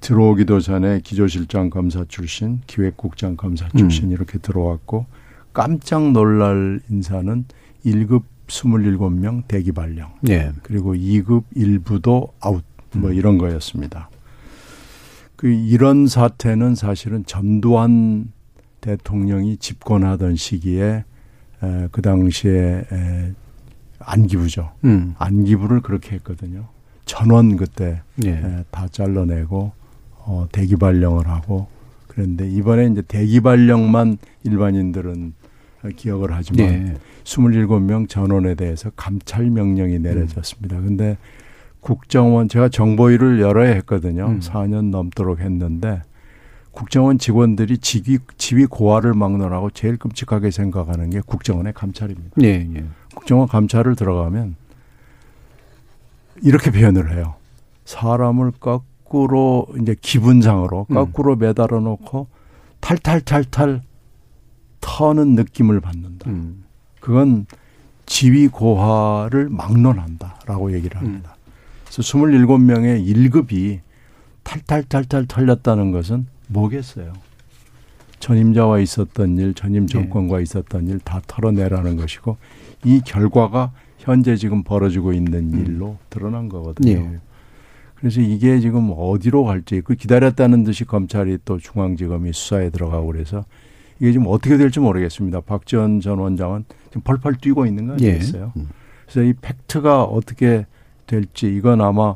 [0.00, 4.12] 들어오기도 전에 기조실장 검사 출신, 기획국장 검사 출신 음.
[4.12, 5.06] 이렇게 들어왔고
[5.52, 7.44] 깜짝 놀랄 인사는
[7.84, 10.12] 1급 27명 대기 발령.
[10.28, 10.52] 예.
[10.62, 13.14] 그리고 2급 일부도 아웃 뭐 음.
[13.14, 14.10] 이런 거였습니다.
[15.36, 18.32] 그 이런 사태는 사실은 전두환
[18.80, 21.04] 대통령이 집권하던 시기에
[21.62, 23.32] 에, 그 당시에 에,
[24.04, 24.72] 안기부죠.
[24.84, 25.14] 음.
[25.18, 26.66] 안기부를 그렇게 했거든요.
[27.04, 28.30] 전원 그때 예.
[28.30, 29.72] 에, 다 잘라내고
[30.24, 31.66] 어, 대기 발령을 하고
[32.06, 35.34] 그런데 이번에 이제 대기 발령만 일반인들은
[35.96, 36.96] 기억을 하지만 예.
[37.24, 40.78] 27명 전원에 대해서 감찰 명령이 내려졌습니다.
[40.78, 40.84] 음.
[40.84, 41.16] 근데
[41.80, 44.26] 국정원 제가 정보위를 여러 해 했거든요.
[44.26, 44.40] 음.
[44.40, 46.02] 4년 넘도록 했는데
[46.70, 52.30] 국정원 직원들이 지위 지위 고하를 막론하고 제일 끔찍하게 생각하는 게 국정원의 감찰입니다.
[52.42, 52.84] 예, 예.
[53.22, 54.56] 국정원 감찰을 들어가면
[56.42, 57.34] 이렇게 표현을 해요.
[57.84, 60.94] 사람을 거꾸로 이제 기분상으로 음.
[60.94, 61.38] 거꾸로 음.
[61.38, 62.26] 매달아 놓고
[62.80, 63.82] 탈탈탈탈
[64.80, 66.28] 터는 느낌을 받는다.
[66.30, 66.64] 음.
[67.00, 67.46] 그건
[68.06, 71.36] 지위 고하를 막론한다라고 얘기를 합니다.
[71.36, 71.42] 음.
[71.84, 73.80] 그래서 27명의 1급이
[74.42, 77.12] 탈탈탈탈 털렸다는 것은 뭐겠어요?
[78.22, 79.92] 전임자와 있었던 일, 전임 네.
[79.92, 80.42] 정권과 네.
[80.44, 82.36] 있었던 일 다 털어내라는 것이고
[82.84, 85.58] 이 결과가 현재 지금 벌어지고 있는 음.
[85.66, 86.92] 일로 드러난 거거든요.
[87.00, 87.18] 네.
[87.96, 93.44] 그래서 이게 지금 어디로 갈지 그 기다렸다는 듯이 검찰이 또 중앙지검이 수사에 들어가고 그래서
[93.98, 95.40] 이게 지금 어떻게 될지 모르겠습니다.
[95.40, 98.52] 박지원 전 원장은 지금 펄펄 뛰고 있는 거 아니겠어요?
[98.54, 98.64] 네.
[99.06, 100.66] 그래서 이 팩트가 어떻게
[101.06, 102.14] 될지 이건 아마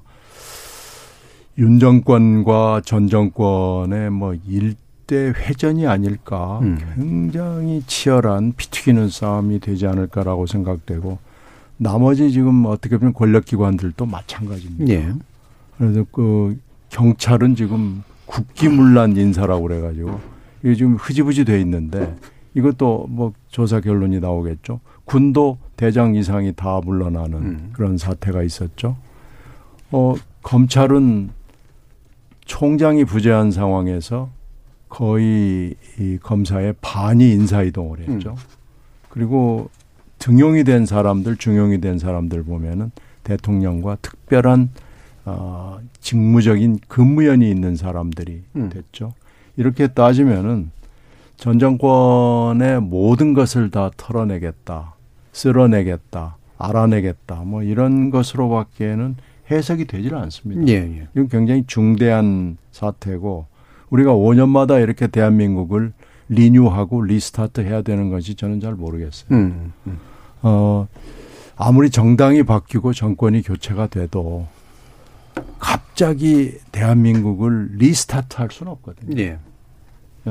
[1.59, 4.75] 윤 정권과 전 정권의 뭐 일
[5.07, 6.79] 대 회전이 아닐까 음.
[6.97, 11.19] 굉장히 치열한 피 튀기는 싸움이 되지 않을까라고 생각되고
[11.77, 14.93] 나머지 지금 어떻게 보면 권력기관들도 마찬가지입니다.
[14.93, 15.13] 예.
[15.79, 20.21] 그래서 그 경찰은 지금 국기문란 인사라고 그래가지고
[20.63, 22.17] 이게 지금 흐지부지 돼 있는데
[22.55, 24.81] 이것도 뭐 조사 결론이 나오겠죠.
[25.05, 27.71] 군도 대장 이상이 다 물러나는 음.
[27.73, 28.97] 그런 사태가 있었죠.
[29.93, 31.31] 어, 검찰은
[32.47, 34.31] 총장이 부재한 상황에서
[34.89, 38.31] 거의 이 검사의 반이 인사이동을 했죠.
[38.31, 38.37] 음.
[39.09, 39.71] 그리고
[40.19, 42.91] 등용이 된 사람들, 중용이 된 사람들 보면은
[43.25, 44.71] 대통령과 특별한
[45.25, 48.69] 어, 직무적인 근무연이 있는 사람들이 음.
[48.69, 49.13] 됐죠.
[49.57, 50.71] 이렇게 따지면은
[51.37, 54.95] 전 정권의 모든 것을 다 털어내겠다,
[55.33, 59.17] 쓸어내겠다, 알아내겠다, 뭐 이런 것으로밖에는
[59.51, 60.63] 해석이 되질 않습니다.
[60.69, 61.09] 예, 예.
[61.13, 63.47] 이건 굉장히 중대한 사태고
[63.91, 65.93] 우리가 5년마다 이렇게 대한민국을
[66.29, 69.29] renew하고 restart 해야 되는 것이 저는 잘 모르겠어요.
[69.31, 69.99] 음, 음.
[70.43, 70.89] 어,
[71.57, 74.47] 아무리 정당이 바뀌고 정권이 교체가 돼도
[75.59, 79.21] 갑자기 대한민국을 restart 할 수는 없거든요.
[79.21, 79.39] 예.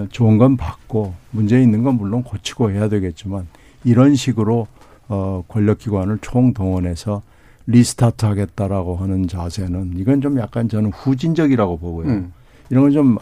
[0.10, 3.48] 좋은 건 받고 문제 있는 건 물론 고치고 해야 되겠지만
[3.86, 4.68] 이런 식으로
[5.08, 7.22] 어 권력기관을 총동원해서
[7.66, 12.08] restart 하겠다라고 하는 자세는 이건 좀 약간 저는 후진적이라고 보고요.
[12.08, 12.34] 음.
[12.70, 13.18] 이런 건 좀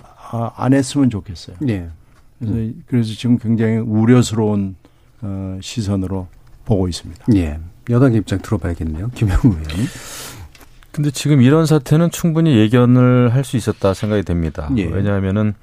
[0.56, 1.56] 안 했으면 좋겠어요.
[1.60, 1.88] 네.
[2.40, 2.84] 그래서 음.
[2.88, 4.76] 그래서 지금 굉장히 우려스러운
[5.22, 6.28] 어 시선으로
[6.66, 7.26] 보고 있습니다.
[7.36, 7.60] 예.
[7.90, 9.12] 여당 입장 들어봐야겠네요.
[9.14, 9.66] 김영우 의원.
[10.92, 14.70] 근데 지금 이런 사태는 충분히 예견을 할 수 있었다 생각이 됩니다.
[14.78, 14.86] 예.
[14.86, 15.54] 왜냐하면은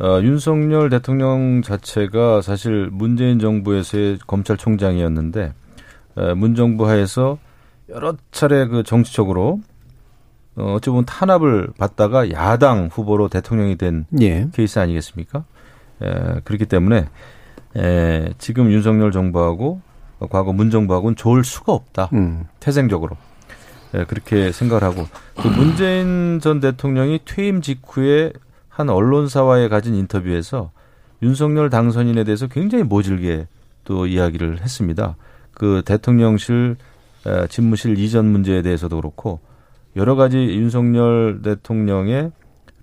[0.00, 5.52] 어, 윤석열 대통령 자체가 사실 문재인 정부에서의 검찰총장이었는데
[6.16, 7.38] 어, 문 정부 하에서
[7.88, 9.60] 여러 차례 그 정치적으로
[10.58, 14.48] 어, 어찌 보면 탄압을 받다가 야당 후보로 대통령이 된 예.
[14.52, 15.44] 케이스 아니겠습니까?
[16.02, 17.08] 에, 그렇기 때문에
[17.76, 19.80] 에, 지금 윤석열 정부하고
[20.30, 22.10] 과거 문 정부하고는 좋을 수가 없다.
[22.12, 22.46] 음.
[22.58, 23.16] 태생적으로.
[23.94, 25.06] 에, 그렇게 생각을 하고
[25.36, 28.32] 또 문재인 전 대통령이 퇴임 직후에
[28.68, 30.72] 한 언론사와의 가진 인터뷰에서
[31.22, 33.46] 윤석열 당선인에 대해서 굉장히 모질게
[33.84, 35.16] 또 이야기를 했습니다.
[35.52, 36.76] 그 대통령실
[37.48, 39.40] 집무실 이전 문제에 대해서도 그렇고
[39.98, 42.30] 여러 가지 윤석열 대통령의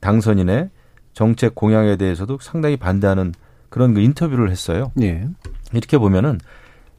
[0.01, 0.69] 당선인의
[1.13, 3.33] 정책 공약에 대해서도 상당히 반대하는
[3.69, 4.91] 그런 그 인터뷰를 했어요.
[5.01, 5.25] 예.
[5.73, 6.39] 이렇게 보면은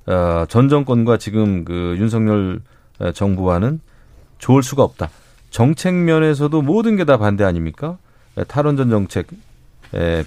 [0.06, 2.60] 어, 전 정권과 지금 그 윤석열
[3.14, 3.80] 정부와는
[4.38, 5.10] 좋을 수가 없다.
[5.50, 7.98] 정책 면에서도 모든 게 다 반대 아닙니까?
[8.48, 9.26] 탈원전 정책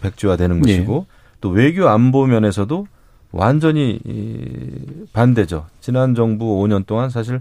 [0.01, 1.15] 백지화되는 것이고 예.
[1.41, 2.87] 또 외교 안보 면에서도
[3.31, 3.99] 완전히
[5.13, 5.65] 반대죠.
[5.81, 7.39] 지난 정부 5년 동안 사실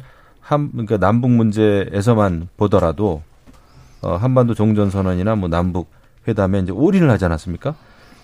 [0.48, 3.22] 한 그러니까 남북 문제에서만 보더라도
[4.00, 5.90] 어 한반도 종전 선언이나 뭐 남북
[6.26, 7.74] 회담에 이제 올인을 하지 않았습니까?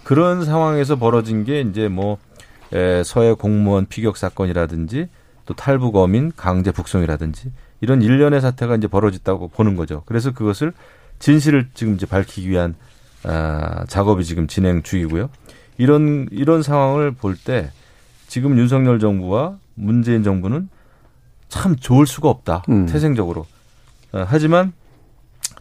[0.04, 2.16] 그런 상황에서 벌어진 게 이제 뭐
[2.72, 5.08] 에, 서해 공무원 피격 사건이라든지
[5.44, 7.52] 또 탈북 어민 강제 북송이라든지
[7.82, 10.02] 이런 일련의 사태가 이제 벌어졌다고 보는 거죠.
[10.06, 10.72] 그래서 그것을
[11.18, 12.74] 진실을 지금 이제 밝히기 위한
[13.22, 15.28] 아, 작업이 지금 진행 중이고요.
[15.76, 17.70] 이런 이런 상황을 볼 때
[18.28, 20.70] 지금 윤석열 정부와 문재인 정부는
[21.54, 22.64] 참 좋을 수가 없다.
[22.68, 22.86] 음.
[22.86, 23.46] 태생적으로.
[24.12, 24.72] 어, 하지만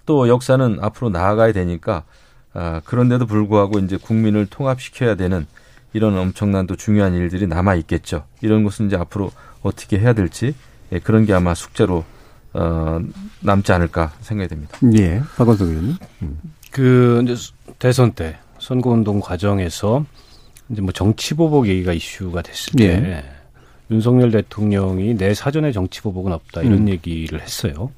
[0.08, 2.04] 또 역사는 앞으로 나아가야 되니까
[2.54, 5.46] 아, 그런데도 불구하고 이제 국민을 통합시켜야 되는
[5.94, 8.26] 이런 엄청난 또 중요한 일들이 남아 있겠죠.
[8.42, 9.32] 이런 것은 이제 앞으로
[9.62, 10.56] 어떻게 해야 될지
[10.92, 12.04] 예, 그런 게 아마 숙제로
[12.54, 13.00] 어,
[13.42, 14.78] 남지 않을까 생각이 됩니다.
[14.98, 15.96] 예, 박원석 의원님.
[16.24, 16.40] 음.
[16.72, 17.36] 그 이제
[17.78, 20.06] 대선 때 선거운동 과정에서
[20.70, 23.43] 이제 뭐 정치 보복 얘기가 이슈가 됐을 때 예.
[23.92, 26.90] 윤석열 대통령이 내 사전에 정치 보복은 없다 이런 음.
[26.90, 27.92] 얘기를 했어요.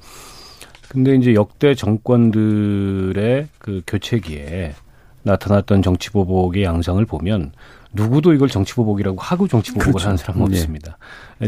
[0.88, 4.74] 근데 이제 역대 정권들의 그 교체기에
[5.22, 7.52] 나타났던 정치 보복의 양상을 보면
[7.92, 10.06] 누구도 이걸 정치 보복이라고 하고 정치 보복을 그렇죠.
[10.06, 10.56] 하는 사람은 네.
[10.56, 10.98] 없습니다.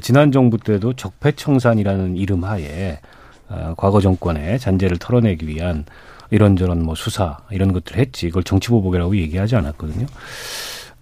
[0.02, 3.00] 지난 정부 때도 적폐청산이라는 이름 하에
[3.48, 5.84] 어, 과거 정권의 잔재를 털어내기 위한
[6.30, 10.06] 이런저런 뭐 수사 이런 것들을 했지 이걸 정치 보복이라고 얘기하지 않았거든요.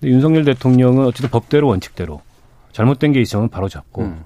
[0.01, 2.21] 근데 윤석열 대통령은 어쨌든 법대로 원칙대로
[2.77, 4.23] 잘못된 게 있으면 바로 잡고 음.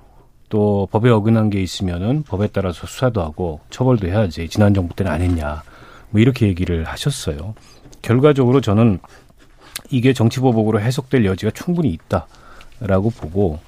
[0.48, 5.20] 또 법에 어긋난 게 있으면은 법에 따라서 수사도 하고 처벌도 해야지 지난 정부 때는 안
[5.20, 5.62] 했냐
[6.10, 7.54] 뭐 이렇게 얘기를 하셨어요.
[8.02, 8.98] 결과적으로 저는
[9.90, 11.90] 이게 정치보복으로 해석될 여지가 충분히
[12.80, 13.60] 있다라고 보고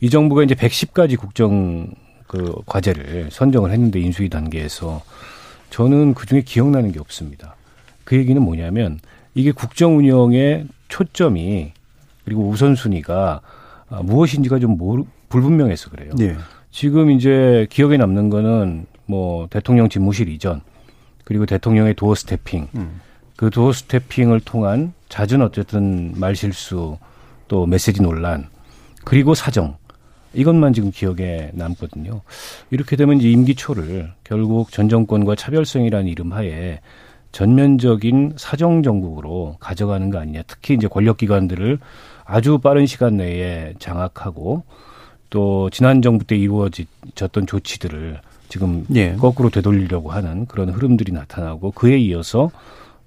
[0.00, 1.86] 이 정부가 이제 110가지 국정
[2.26, 5.02] 그 과제를 선정을 했는데 인수위 단계에서
[5.70, 7.54] 저는 그 중에 기억나는 게 없습니다.
[8.02, 8.98] 그 얘기는 뭐냐면
[9.36, 11.74] 이게 국정 운영의 초점이
[12.24, 13.42] 그리고 우선순위가
[13.90, 16.12] 무엇인지가 좀 모르, 불분명해서 그래요.
[16.16, 16.36] 네.
[16.70, 20.60] 지금 이제 기억에 남는 거는 뭐 대통령 집무실 이전
[21.24, 23.00] 그리고 대통령의 도어 스태핑 음.
[23.36, 26.96] 그 도어 스태핑을 통한 잦은 어쨌든 말 실수
[27.48, 28.48] 또 메시지 논란
[29.04, 29.76] 그리고 사정
[30.32, 32.20] 이것만 지금 기억에 남거든요.
[32.70, 36.80] 이렇게 되면 이제 임기 초를 결국 전 정권과 차별성이라는 이름 하에
[37.32, 40.42] 전면적인 사정 정국으로 가져가는 거 아니냐.
[40.46, 41.78] 특히 이제 권력 기관들을
[42.30, 44.62] 아주 빠른 시간 내에 장악하고
[45.30, 49.16] 또 지난 정부 때 이루어졌던 조치들을 지금 예.
[49.16, 52.52] 거꾸로 되돌리려고 하는 그런 흐름들이 나타나고 그에 이어서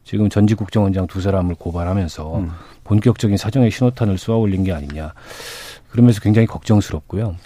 [0.04, 2.52] 지금 전직 국정원장 두 사람을 고발하면서 음.
[2.84, 5.14] 본격적인 사정의 신호탄을 쏘아 올린 게 아니냐.
[5.90, 7.38] 그러면서 굉장히 걱정스럽고요.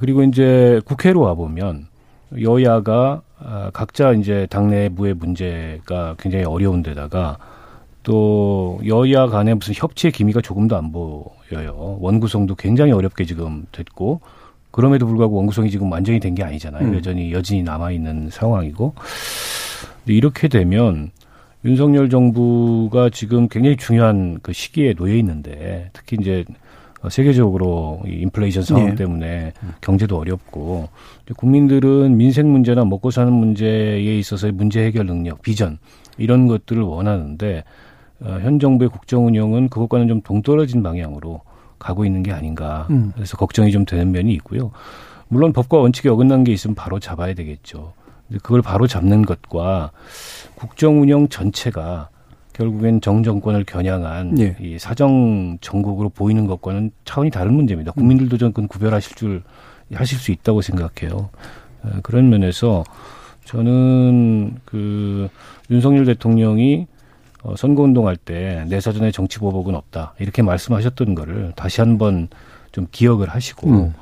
[0.00, 1.86] 그리고 이제 국회로 와 보면
[2.40, 7.38] 여야가 아, 각자 이제 당내 부의 문제가 굉장히 어려운 데다가
[8.02, 11.98] 또 여야 간에 무슨 협치의 기미가 조금도 안 보여요.
[12.00, 14.20] 원구성도 굉장히 어렵게 지금 됐고
[14.70, 16.88] 그럼에도 불구하고 원구성이 지금 완전히 된 게 아니잖아요.
[16.88, 16.94] 음.
[16.94, 18.94] 여전히 여진이 남아 있는 상황이고
[20.06, 21.10] 이렇게 되면
[21.64, 26.44] 윤석열 정부가 지금 굉장히 중요한 그 시기에 놓여 있는데 특히 이제
[27.08, 28.94] 세계적으로 이 인플레이션 상황 네.
[28.94, 30.88] 때문에 경제도 어렵고
[31.36, 35.78] 국민들은 민생 문제나 먹고 사는 문제에 있어서의 문제 해결 능력, 비전
[36.18, 37.64] 이런 것들을 원하는데
[38.24, 41.40] 어, 현 정부의 국정 운영은 그것과는 좀 동떨어진 방향으로
[41.78, 42.86] 가고 있는 게 아닌가.
[42.90, 43.12] 음.
[43.14, 44.70] 그래서 걱정이 좀 되는 면이 있고요.
[45.28, 47.92] 물론 법과 원칙에 어긋난 게 있으면 바로 잡아야 되겠죠.
[48.28, 49.90] 근데 그걸 바로 잡는 것과
[50.54, 52.10] 국정 운영 전체가
[52.52, 54.56] 결국엔 정정권을 겨냥한 예.
[54.60, 57.92] 이 사정 정국으로 보이는 것과는 차원이 다른 문제입니다.
[57.92, 59.42] 국민들도 좀 그건 구별하실 줄
[59.94, 61.30] 하실 수 있다고 생각해요.
[62.02, 62.84] 그런 면에서
[63.44, 65.28] 저는 그
[65.70, 66.86] 윤석열 대통령이
[67.42, 72.28] 어, 선거운동할 때 내 사전에 정치 보복은 없다 이렇게 말씀하셨던 거를 다시 한번
[72.70, 73.94] 좀 기억을 하시고 음.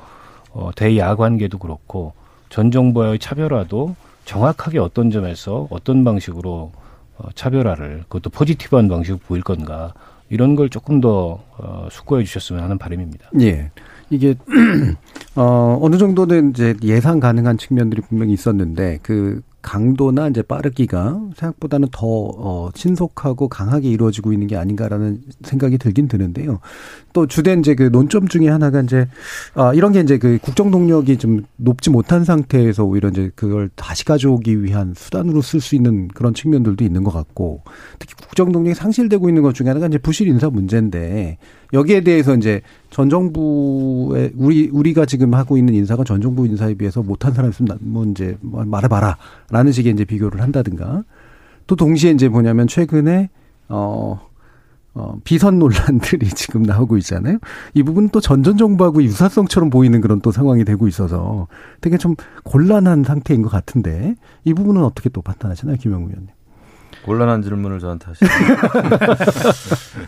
[0.51, 2.13] 어, 대야 관계도 그렇고
[2.49, 6.71] 전 정부와의 차별화도 정확하게 어떤 점에서 어떤 방식으로
[7.17, 9.93] 어, 차별화를 그것도 포지티브한 방식으로 보일 건가
[10.29, 13.29] 이런 걸 조금 더 어, 숙고해 주셨으면 하는 바람입니다.
[13.41, 13.71] 예.
[14.09, 14.35] 이게
[15.35, 22.05] 어 어느 정도는 이제 예상 가능한 측면들이 분명히 있었는데 그 강도나 이제 빠르기가 생각보다는 더
[22.07, 26.59] 어, 신속하고 강하게 이루어지고 있는 게 아닌가라는 생각이 들긴 드는데요.
[27.13, 29.07] 또 주된 이제 그 논점 중에 하나가 이제
[29.53, 34.05] 아 이런 게 이제 그 국정 동력이 좀 높지 못한 상태에서 오히려 이제 그걸 다시
[34.05, 37.63] 가져오기 위한 수단으로 쓸 수 있는 그런 측면들도 있는 것 같고
[37.99, 41.37] 특히 국정 동력이 상실되고 있는 것 중에 하나가 이제 부실 인사 문제인데
[41.73, 47.01] 여기에 대해서 이제 전 정부의 우리 우리가 지금 하고 있는 인사가 전 정부 인사에 비해서
[47.01, 51.03] 못한 사람 있으면 뭐 이제 뭐 말해봐라라는 식의 이제 비교를 한다든가
[51.67, 53.29] 또 동시에 이제 뭐냐면 최근에
[53.69, 54.31] 어.
[54.93, 57.37] 어, 비선 논란들이 지금 나오고 있잖아요.
[57.73, 61.47] 이 부분은 또 전전 정부하고 유사성처럼 보이는 그런 또 상황이 되고 있어서
[61.79, 66.27] 되게 좀 곤란한 상태인 것 같은데 이 부분은 어떻게 또 판단하시나요, 김영우 의원님?
[67.03, 68.57] 곤란한 질문을 저한테 하시네요.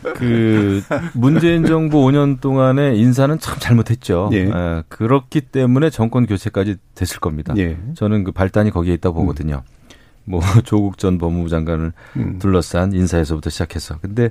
[0.16, 0.82] 그
[1.14, 4.30] 문재인 정부 5년 동안의 인사는 참 잘못했죠.
[4.34, 4.44] 예.
[4.44, 7.54] 에, 그렇기 때문에 정권 교체까지 됐을 겁니다.
[7.58, 7.78] 예.
[7.96, 9.64] 저는 그 발단이 거기에 있다고 보거든요.
[9.66, 9.84] 음.
[10.26, 12.40] 뭐 조국 전 법무부 장관을 음.
[12.40, 13.98] 둘러싼 인사에서부터 시작해서.
[14.00, 14.30] 근데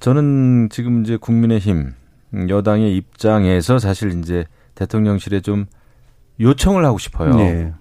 [0.00, 1.92] 저는 지금 이제 국민의힘
[2.48, 4.44] 여당의 입장에서 사실 이제
[4.74, 5.66] 대통령실에 좀
[6.40, 7.34] 요청을 하고 싶어요.
[7.34, 7.72] 네.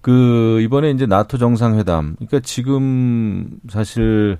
[0.00, 2.16] 그 이번에 이제 나토 정상회담.
[2.16, 4.38] 그러니까 지금 사실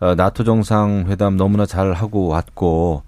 [0.00, 3.02] 어, 나토 정상회담 너무나 잘 하고 왔고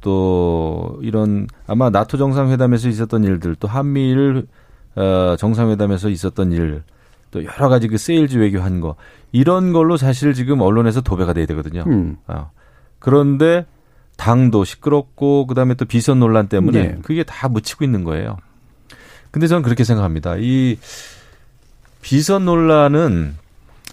[0.00, 4.46] 또 이런 아마 나토 정상회담에서 있었던 일들 또 한미일
[4.94, 6.82] 어, 정상회담에서 있었던 일,
[7.30, 8.96] 또 여러 가지 그 세일즈 외교한 거
[9.30, 11.84] 이런 걸로 사실 지금 언론에서 도배가 돼야 되거든요.
[11.86, 12.16] 음.
[12.26, 12.50] 어.
[12.98, 13.64] 그런데
[14.16, 16.98] 당도 시끄럽고 그다음에 또 비선 논란 때문에 네.
[17.02, 18.36] 그게 다 묻히고 있는 거예요.
[19.30, 20.36] 근데 저는 그렇게 생각합니다.
[20.36, 20.76] 이
[22.02, 23.36] 비선 논란은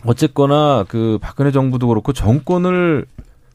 [0.03, 3.05] 어쨌거나 그 박근혜 정부도 그렇고 정권을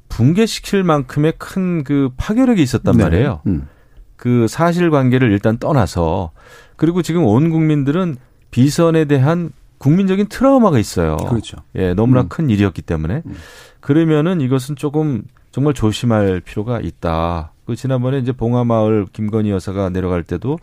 [0.09, 3.05] 붕괴시킬 만큼의 큰 그 파괴력이 있었단 네.
[3.05, 3.41] 말이에요.
[3.47, 3.69] 음.
[4.17, 6.31] 그 사실관계를 일단 떠나서
[6.77, 8.17] 그리고 지금 온 국민들은
[8.51, 11.17] 비선에 대한 국민적인 트라우마가 있어요.
[11.17, 11.59] 그렇죠.
[11.75, 12.29] 예, 너무나 음.
[12.29, 13.35] 큰 일이었기 때문에 음.
[13.81, 17.53] 그러면은 이것은 조금 정말 조심할 필요가 있다.
[17.67, 20.59] 그 지난번에 이제 봉화마을 김건희 여사가 내려갈 때도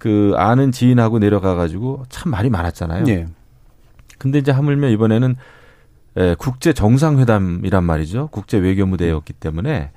[0.00, 3.04] 그 아는 지인하고 내려가 가지고 참 말이 많았잖아요.
[3.08, 3.26] 예.
[4.18, 5.36] 근데 이제 하물며 이번에는
[6.18, 8.28] 예, 국제 정상회담이란 말이죠.
[8.32, 9.90] 국제 외교 무대였기 때문에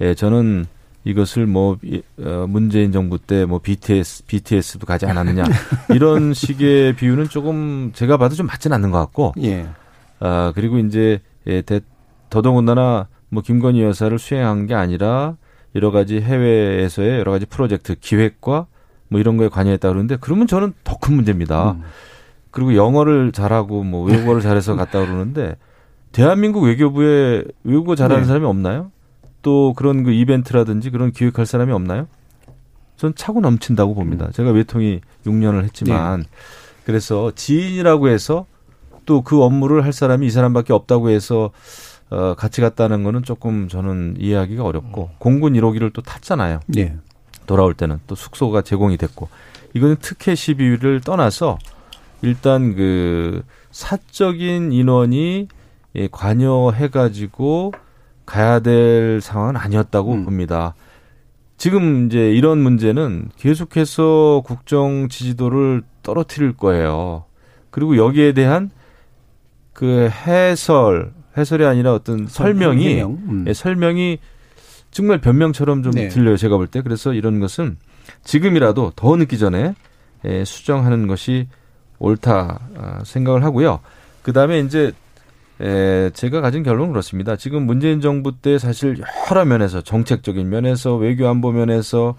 [0.00, 0.66] 예, 저는
[1.04, 1.78] 이것을 뭐
[2.18, 5.44] 어, 문재인 정부 때 뭐 BTS BTS도 가지 않았느냐
[5.94, 9.68] 이런 식의 비유는 조금 제가 봐도 좀 맞지는 않는 것 같고 예.
[10.18, 11.80] 아 그리고 이제 예, 대,
[12.28, 15.36] 더더군다나 뭐 김건희 여사를 수행한 게 아니라
[15.76, 18.66] 여러 가지 해외에서의 여러 가지 프로젝트 기획과
[19.14, 21.72] 뭐 이런 거에 관여했다 그러는데 그러면 저는 더 큰 문제입니다.
[21.72, 21.82] 음.
[22.50, 25.54] 그리고 영어를 잘하고 뭐 외국어를 잘해서 갔다 그러는데
[26.10, 28.26] 대한민국 외교부에 외국어 잘하는 네.
[28.26, 28.90] 사람이 없나요?
[29.42, 32.08] 또 그런 그 이벤트라든지 그런 기획할 사람이 없나요?
[32.96, 34.30] 전 차고 넘친다고 봅니다.
[34.32, 36.26] 제가 외통이 6년을 했지만 네.
[36.84, 38.46] 그래서 지인이라고 해서
[39.06, 41.50] 또 그 업무를 할 사람이 이 사람밖에 없다고 해서
[42.10, 46.58] 어 같이 갔다는 거는 조금 저는 이해하기가 어렵고 공군 1호기를 또 탔잖아요.
[46.66, 46.96] 네.
[47.46, 49.28] 돌아올 때는 또 숙소가 제공이 됐고
[49.74, 51.58] 이거는 특혜 시비를 떠나서
[52.22, 55.48] 일단 그 사적인 인원이
[55.96, 57.72] 예, 관여해 가지고
[58.26, 60.24] 가야 될 상황은 아니었다고 음.
[60.24, 60.74] 봅니다.
[61.56, 67.24] 지금 이제 이런 문제는 계속해서 국정 지지도를 떨어뜨릴 거예요.
[67.70, 68.70] 그리고 여기에 대한
[69.72, 73.44] 그 해설, 해설이 아니라 어떤 설명이, 음.
[73.46, 74.18] 예, 설명이
[74.94, 76.08] 정말 변명처럼 좀 네.
[76.08, 76.36] 들려요.
[76.36, 76.80] 제가 볼 때.
[76.80, 77.76] 그래서 이런 것은
[78.22, 79.74] 지금이라도 더 늦기 전에
[80.24, 81.48] 예, 수정하는 것이
[81.98, 83.80] 옳다 아, 생각을 하고요.
[84.22, 84.92] 그 다음에 이제
[85.60, 87.34] 에, 제가 가진 결론은 그렇습니다.
[87.34, 88.96] 지금 문재인 정부 때 사실
[89.30, 92.14] 여러 면에서 정책적인 면에서 외교 안보 면에서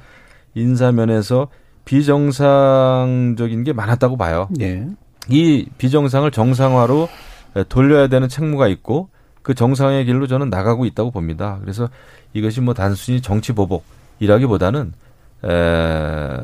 [0.53, 1.47] 인사 면에서
[1.86, 4.49] 비정상적인 게 많았다고 봐요.
[4.51, 4.86] 네.
[5.30, 7.07] 이 비정상을 정상화로
[7.69, 9.09] 돌려야 되는 책무가 있고
[9.45, 11.59] 그 정상의 길로 저는 나가고 있다고 봅니다.
[11.61, 11.87] 그래서
[12.33, 14.91] 이것이 뭐 단순히 정치 보복이라기보다는
[15.43, 16.37] 에,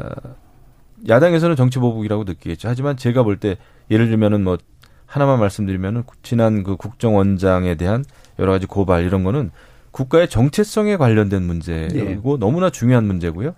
[1.09, 2.69] 야당에서는 정치 보복이라고 느끼겠죠.
[2.69, 3.57] 하지만 제가 볼 때
[3.89, 4.59] 예를 들면은 뭐
[5.07, 8.05] 하나만 말씀드리면은 지난 그 국정원장에 대한
[8.37, 9.49] 여러 가지 고발 이런 거는
[9.89, 12.39] 국가의 정체성에 관련된 문제고 네.
[12.39, 13.55] 너무나 중요한 문제고요.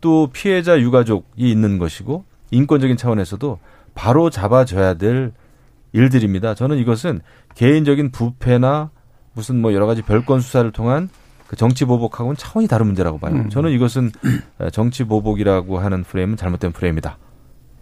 [0.00, 3.60] 또 피해자 유가족이 있는 것이고 인권적인 차원에서도
[3.94, 5.30] 바로 잡아줘야 될
[5.92, 6.54] 일들입니다.
[6.54, 7.20] 저는 이것은
[7.60, 8.90] 개인적인 부패나
[9.34, 11.10] 무슨 뭐 여러 가지 별건 수사를 통한
[11.46, 13.34] 그 정치 보복하고는 차원이 다른 문제라고 봐요.
[13.34, 13.50] 음.
[13.50, 14.12] 저는 이것은
[14.72, 17.18] 정치 보복이라고 하는 프레임은 잘못된 프레임이다.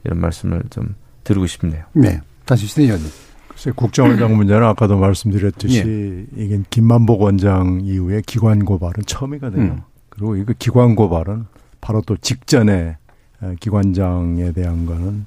[0.03, 1.85] 이런 말씀을 좀 드리고 싶네요.
[1.93, 2.21] 네.
[2.45, 3.09] 다시 신 의원님.
[3.47, 6.43] 글쎄 국정원장 문제는 아까도 말씀드렸듯이 예.
[6.43, 9.63] 이게 김만복 원장 이후에 기관 고발은 처음이거든요.
[9.63, 9.83] 음.
[10.09, 11.45] 그리고 이거 기관 고발은
[11.81, 12.97] 바로 또 직전에
[13.43, 15.25] 어, 기관장에 대한 거는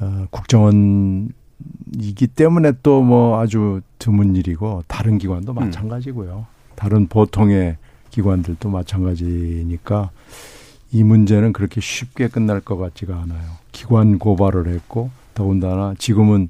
[0.00, 1.28] 어, 국정원
[1.98, 6.46] 이기 때문에 또 뭐 아주 드문 일이고 다른 기관도 마찬가지고요.
[6.74, 7.76] 다른 보통의
[8.10, 10.10] 기관들도 마찬가지니까
[10.92, 13.42] 이 문제는 그렇게 쉽게 끝날 것 같지가 않아요.
[13.72, 16.48] 기관 고발을 했고 더군다나 지금은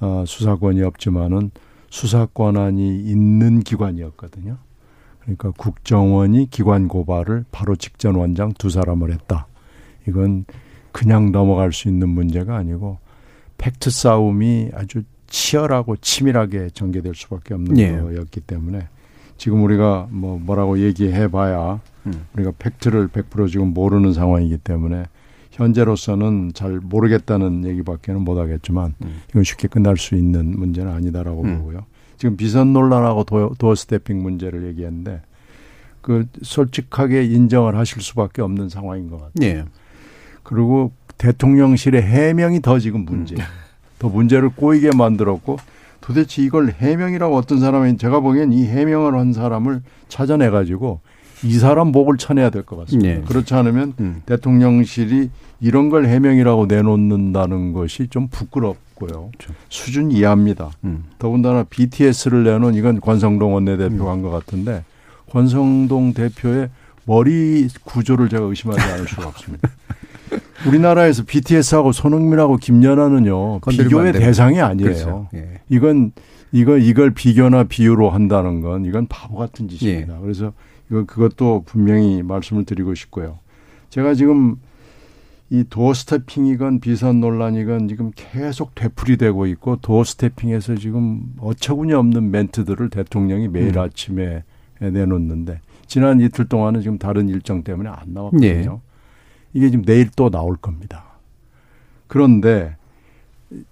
[0.00, 1.50] 어, 수사권이 없지만은
[1.90, 4.56] 수사 권한이 있는 기관이었거든요.
[5.20, 9.46] 그러니까 국정원이 기관 고발을 바로 직전 원장 두 사람을 했다.
[10.08, 10.46] 이건
[10.90, 12.98] 그냥 넘어갈 수 있는 문제가 아니고
[13.62, 17.96] 팩트 싸움이 아주 치열하고 치밀하게 전개될 수밖에 없는 예.
[17.96, 18.88] 거였기 때문에
[19.38, 22.26] 지금 우리가 뭐 뭐라고 얘기해 봐야 음.
[22.34, 25.04] 우리가 fact를 100% 지금 모르는 상황이기 때문에
[25.52, 28.94] 현재로서는 잘 모르겠다는 얘기밖에는 못 하겠지만
[29.30, 31.58] 이건 쉽게 끝날 수 있는 문제는 아니다라고 음.
[31.58, 31.84] 보고요.
[32.16, 35.22] 지금 비선 논란하고 door, doorstepping 문제를 얘기했는데
[36.00, 39.48] 그 솔직하게 인정을 하실 수밖에 없는 상황인 것 같아요.
[39.48, 39.64] 예.
[40.42, 40.92] 그리고
[41.22, 43.42] 대통령실의 해명이 더 지금 문제예요.
[44.00, 45.56] 더 문제를 꼬이게 만들었고
[46.00, 51.00] 도대체 이걸 해명이라고 어떤 사람이 제가 보기엔 이 해명을 한 사람을 찾아내 가지고
[51.44, 53.08] 이 사람 목을 쳐내야 될 것 같습니다.
[53.08, 53.20] 예.
[53.20, 54.22] 그렇지 않으면 음.
[54.26, 59.30] 대통령실이 이런 걸 해명이라고 내놓는다는 것이 좀 부끄럽고요.
[59.68, 60.70] 수준 이하입니다.
[60.84, 61.04] 음.
[61.20, 64.84] 더군다나 BTS를 내놓은 이건 권성동 원내대표가 한것 같은데
[65.30, 66.68] 권성동 대표의
[67.04, 69.68] 머리 구조를 제가 의심하지 않을 수가 없습니다.
[70.66, 74.12] 우리나라에서 BTS하고 손흥민하고 김연아는요 비교의.
[74.12, 74.90] 대상이 아니에요.
[74.90, 75.28] 그렇죠.
[75.34, 75.60] 예.
[75.68, 76.12] 이건
[76.52, 79.76] 이거 이걸 비교나 비유로 한다는 건 이건 바보 같은 예.
[79.76, 80.18] 짓입니다.
[80.20, 80.52] 그래서
[80.90, 83.38] 이거 그것도 분명히 말씀을 드리고 싶고요.
[83.90, 84.56] 제가 지금
[85.50, 92.88] 이 도어 스태핑이건 비선 논란이건 지금 계속 되풀이되고 있고 도어 스태핑에서 지금 어처구니 없는 멘트들을
[92.88, 93.82] 대통령이 매일 음.
[93.82, 94.44] 아침에
[94.80, 98.48] 내놓는데 지난 이틀 동안은 지금 다른 일정 때문에 안 나왔거든요.
[98.48, 98.91] 예.
[99.52, 101.04] 이게 지금 내일 또 나올 겁니다.
[102.06, 102.76] 그런데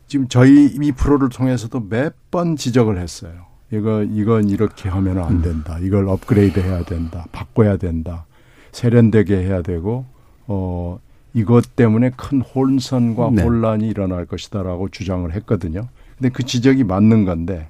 [0.06, 3.46] 지금 저희 이 프로를 통해서도 몇 번 지적을 했어요.
[3.72, 5.78] 이거 이건 이렇게 하면 안 된다.
[5.80, 7.26] 이걸 업그레이드 해야 된다.
[7.32, 8.24] 바꿔야 된다.
[8.72, 10.04] 세련되게 해야 되고
[10.46, 11.00] 어
[11.34, 13.42] 이것 때문에 큰 혼선과 네.
[13.42, 15.88] 혼란이 일어날 것이다라고 주장을 했거든요.
[16.18, 17.68] 근데 그 지적이 맞는 건데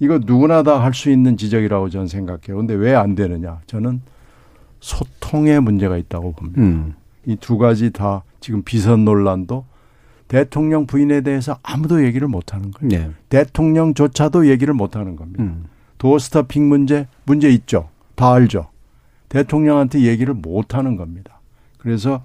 [0.00, 2.56] 이거 누구나 다 할 수 있는 지적이라고 저는 생각해요.
[2.56, 3.60] 근데 왜 안 되느냐?
[3.66, 4.00] 저는
[4.80, 6.60] 소통에 문제가 있다고 봅니다.
[6.60, 6.94] 음.
[7.26, 9.64] 이 두 가지 다 지금 비선 논란도
[10.28, 12.88] 대통령 부인에 대해서 아무도 얘기를 못 하는 거예요.
[12.88, 13.10] 네.
[13.28, 15.42] 대통령조차도 얘기를 못 하는 겁니다.
[15.42, 15.64] 음.
[15.98, 17.88] 도어 스타핑 문제, 문제 있죠.
[18.14, 18.68] 다 알죠.
[19.28, 21.40] 대통령한테 얘기를 못 하는 겁니다.
[21.78, 22.22] 그래서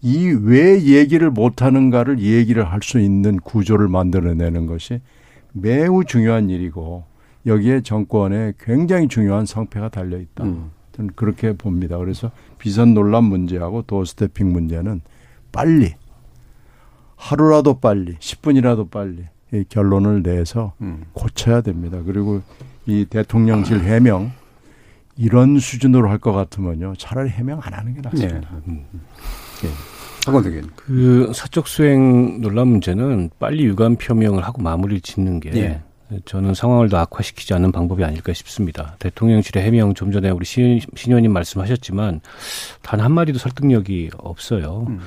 [0.00, 5.00] 이 왜 얘기를 못 하는가를 얘기를 할 수 있는 구조를 만들어내는 것이
[5.52, 7.04] 매우 중요한 일이고
[7.46, 10.44] 여기에 정권에 굉장히 중요한 성패가 달려 있다.
[10.44, 10.70] 음.
[10.98, 11.96] 저는 그렇게 봅니다.
[11.96, 15.00] 그래서 비선 논란 문제하고 도어 스태핑 문제는
[15.52, 15.94] 빨리
[17.16, 21.04] 하루라도 빨리 10분이라도 빨리 이 결론을 내서 음.
[21.12, 21.98] 고쳐야 됩니다.
[22.04, 22.42] 그리고
[22.86, 24.32] 이 대통령실 해명
[25.16, 28.50] 이런 수준으로 할 것 같으면요 차라리 해명 안 하는 게 낫습니다.
[28.66, 28.84] 네.
[30.26, 30.70] 박원석 의원.
[30.76, 35.82] 그 사적 수행 논란 문제는 빨리 유감 표명을 하고 마무리를 짓는 게 예.
[36.24, 38.96] 저는 상황을 더 악화시키지 않는 방법이 아닐까 싶습니다.
[38.98, 42.20] 대통령실의 해명 좀 전에 우리 신, 신 의원님 말씀하셨지만
[42.82, 44.86] 단 한 마디도 설득력이 없어요.
[44.88, 45.00] 음.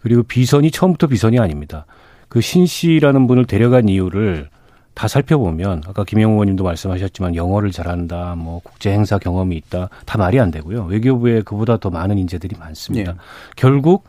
[0.00, 1.86] 그리고 비선이 처음부터 비선이 아닙니다.
[2.28, 4.48] 그 신 씨라는 분을 데려간 이유를
[4.92, 10.38] 다 살펴보면 아까 김영호 의원님도 말씀하셨지만 영어를 잘한다, 뭐 국제 행사 경험이 있다, 다 말이
[10.38, 10.84] 안 되고요.
[10.84, 13.12] 외교부에 그보다 더 많은 인재들이 많습니다.
[13.12, 13.16] 예.
[13.56, 14.04] 결국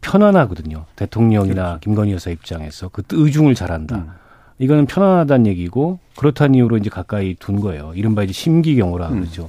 [0.00, 0.84] 편안하거든요.
[0.96, 3.96] 대통령이나 김건희 여사 입장에서 그 의중을 잘한다.
[3.96, 4.08] 음.
[4.58, 7.92] 이거는 편안하다는 얘기고 그렇다는 이유로 이제 가까이 둔 거예요.
[7.94, 9.20] 이른바 이제 심기경호라 음.
[9.20, 9.48] 그러죠.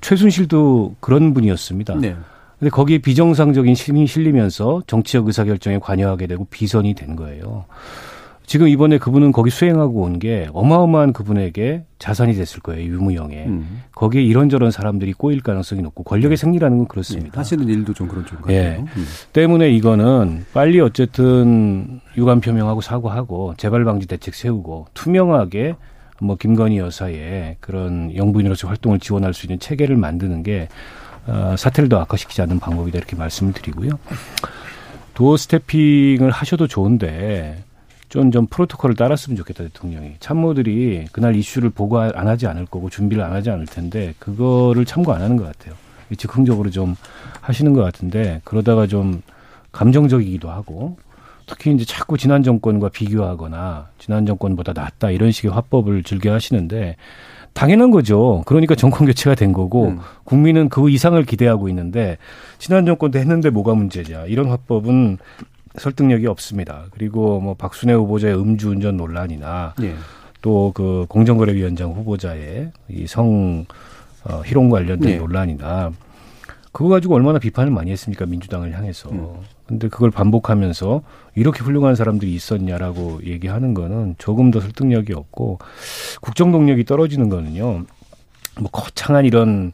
[0.00, 1.96] 최순실도 그런 분이었습니다.
[1.96, 2.16] 네.
[2.58, 7.64] 근데 거기에 비정상적인 힘이 실리면서 정치적 의사결정에 관여하게 되고 비선이 된 거예요.
[8.50, 12.82] 지금 이번에 그분은 거기 수행하고 온 게 어마어마한 그분에게 자산이 됐을 거예요.
[12.92, 13.46] 유무형에.
[13.46, 13.82] 음.
[13.94, 17.30] 거기에 이런저런 사람들이 꼬일 가능성이 높고 권력의 생리라는 건 그렇습니다.
[17.32, 17.38] 예.
[17.38, 18.56] 하시는 일도 좀 그런 쪽 같아요.
[18.58, 18.84] 예.
[18.96, 19.06] 음.
[19.32, 25.76] 때문에 이거는 빨리 어쨌든 유감 표명하고 사과하고 재발 방지 대책 세우고 투명하게
[26.20, 30.66] 뭐 김건희 여사의 그런 영부인으로서 활동을 지원할 수 있는 체계를 만드는 게
[31.28, 33.92] 어, 사태를 더 악화시키지 않는 방법이다 이렇게 말씀을 드리고요.
[35.14, 37.62] 도어 스태핑을 하셔도 좋은데
[38.10, 40.14] 좀, 좀 프로토콜을 따랐으면 좋겠다, 대통령이.
[40.18, 45.14] 참모들이 그날 이슈를 보고 안 하지 않을 거고 준비를 안 하지 않을 텐데 그거를 참고
[45.14, 45.74] 안 하는 것 같아요.
[46.16, 46.96] 즉흥적으로 좀
[47.40, 49.22] 하시는 것 같은데 그러다가 좀
[49.70, 50.96] 감정적이기도 하고
[51.46, 56.96] 특히 이제 자꾸 지난 정권과 비교하거나 지난 정권보다 낫다 이런 식의 화법을 즐겨 하시는데
[57.52, 58.42] 당연한 거죠.
[58.46, 59.98] 그러니까 정권 교체가 된 거고 음.
[60.24, 62.18] 국민은 그 이상을 기대하고 있는데
[62.58, 65.18] 지난 정권도 했는데 뭐가 문제냐 이런 화법은
[65.78, 66.84] 설득력이 없습니다.
[66.90, 69.94] 그리고 뭐 박순애 후보자의 음주운전 논란이나 예.
[70.42, 73.66] 또그 공정거래위원장 후보자의 이성
[74.24, 75.16] 어, 희롱 관련된 예.
[75.16, 75.92] 논란이나
[76.72, 79.10] 그거 가지고 얼마나 비판을 많이 했습니까 민주당을 향해서.
[79.10, 79.34] 음.
[79.66, 81.02] 근데 그걸 반복하면서
[81.36, 85.58] 이렇게 훌륭한 사람들이 있었냐라고 얘기하는 거는 조금 더 설득력이 없고
[86.20, 87.84] 국정 동력이 떨어지는 거는요.
[88.60, 89.72] 뭐 거창한 이런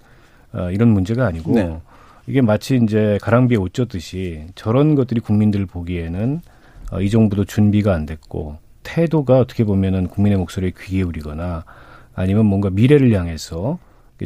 [0.53, 1.78] 어, 이런 문제가 아니고 네.
[2.27, 6.41] 이게 마치 이제 가랑비에 옷 젖듯이 저런 것들이 국민들 보기에는
[6.93, 11.64] 어, 이 정부도 준비가 안 됐고 태도가 어떻게 보면은 국민의 목소리에 귀 기울이거나
[12.14, 13.79] 아니면 뭔가 미래를 향해서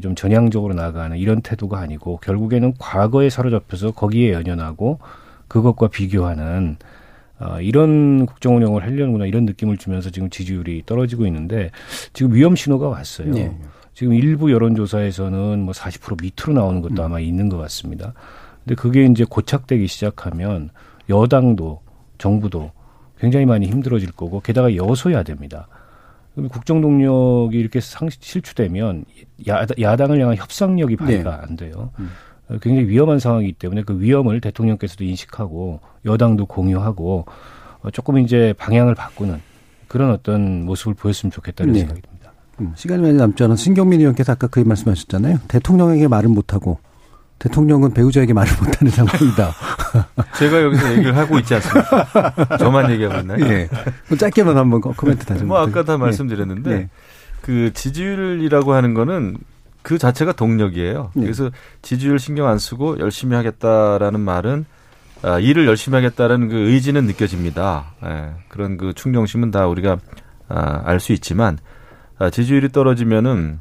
[0.03, 5.01] 좀 전향적으로 나아가는 이런 태도가 아니고 결국에는 과거에 사로잡혀서 거기에 연연하고
[5.49, 6.77] 그것과 비교하는
[7.41, 11.71] 어, 이런 국정 운영을 하려는구나 이런 느낌을 주면서 지금 지지율이 떨어지고 있는데
[12.13, 13.33] 지금 위험 신호가 왔어요.
[13.33, 13.57] 네.
[13.95, 17.07] 지금 일부 여론조사에서는 뭐 40% 밑으로 나오는 것도 음.
[17.07, 18.15] 아마 있는 것 같습니다.
[18.65, 20.71] 근데 그게 이제 고착되기 시작하면
[21.09, 21.81] 여당도
[22.19, 22.73] 정부도
[23.19, 25.69] 굉장히 많이 힘들어질 거고 게다가 여소야 됩니다.
[26.51, 29.05] 국정 동력이 이렇게 상, 실추되면
[29.49, 31.43] 야, 야당을 향한 협상력이 발휘가 네.
[31.43, 31.91] 안 돼요.
[31.99, 32.11] 음.
[32.63, 37.27] 굉장히 위험한 상황이기 때문에 그 위험을 대통령께서도 인식하고 여당도 공유하고
[37.83, 39.41] 어, 조금 이제 방향을 바꾸는
[39.89, 41.81] 그런 어떤 모습을 보였으면 좋겠다는 네.
[41.81, 42.10] 생각이 듭니다.
[42.61, 45.39] 음, 시간이 많이 남지 않아서 신경민 의원께서 아까 그 말씀하셨잖아요.
[45.49, 46.79] 대통령에게 말을 못하고
[47.39, 49.53] 대통령은 배우자에게 말을 못하는 상황이다.
[50.39, 52.57] 제가 여기서 얘기를 하고 있지 않습니까?
[52.59, 53.39] 저만 얘기하고 있나요?
[53.39, 53.69] 네.
[54.19, 55.45] 짧게만 한번 코멘트 다시.
[55.45, 55.99] 뭐 아까 다 네.
[55.99, 56.89] 말씀드렸는데 네.
[57.41, 59.39] 그 지지율이라고 하는 거는
[59.83, 61.13] 그 자체가 동력이에요.
[61.15, 61.23] 네.
[61.23, 61.51] 그래서
[61.81, 64.67] 지지율 신경 안 쓰고 열심히 하겠다라는 말은
[65.23, 67.93] 아, 일을 열심히 하겠다는 그 의지는 느껴집니다.
[68.05, 69.99] 예, 그런 그 충정심은 다 우리가
[70.49, 71.61] 아, 알 수 있지만 아,
[72.29, 73.61] 지지율이 떨어지면은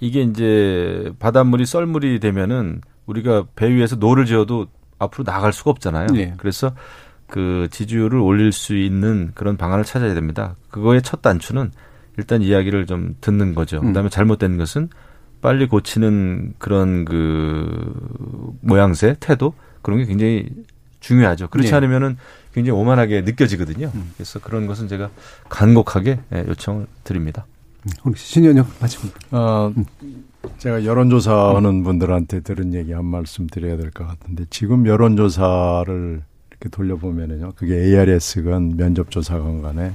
[0.00, 4.66] 이게 이제 바닷물이 썰물이 되면은 우리가 배 위에서 노를 저어도
[4.98, 6.06] 앞으로 나갈 수가 없잖아요.
[6.08, 6.34] 네.
[6.38, 6.72] 그래서
[7.26, 10.54] 그 지지율을 올릴 수 있는 그런 방안을 찾아야 됩니다.
[10.70, 11.72] 그거의 첫 단추는
[12.16, 13.78] 일단 이야기를 좀 듣는 거죠.
[13.80, 13.88] 음.
[13.88, 14.88] 그다음에 잘못된 것은
[15.42, 20.48] 빨리 고치는 그런 그 모양새, 태도 그런 게 굉장히
[21.00, 21.48] 중요하죠.
[21.48, 21.76] 그렇지 네.
[21.76, 22.16] 않으면은
[22.54, 23.90] 굉장히 오만하게 느껴지거든요.
[23.94, 24.12] 음.
[24.16, 25.10] 그래서 그런 것은 제가
[25.48, 27.44] 간곡하게 예, 요청을 드립니다.
[28.14, 29.08] 신현영 마치고.
[29.32, 29.72] 어,
[30.58, 37.52] 제가 여론조사하는 분들한테 들은 얘기 한 말씀 드려야 될 것 같은데 지금 여론조사를 이렇게 돌려보면은요,
[37.56, 39.92] 그게 ARS건 면접조사건 간에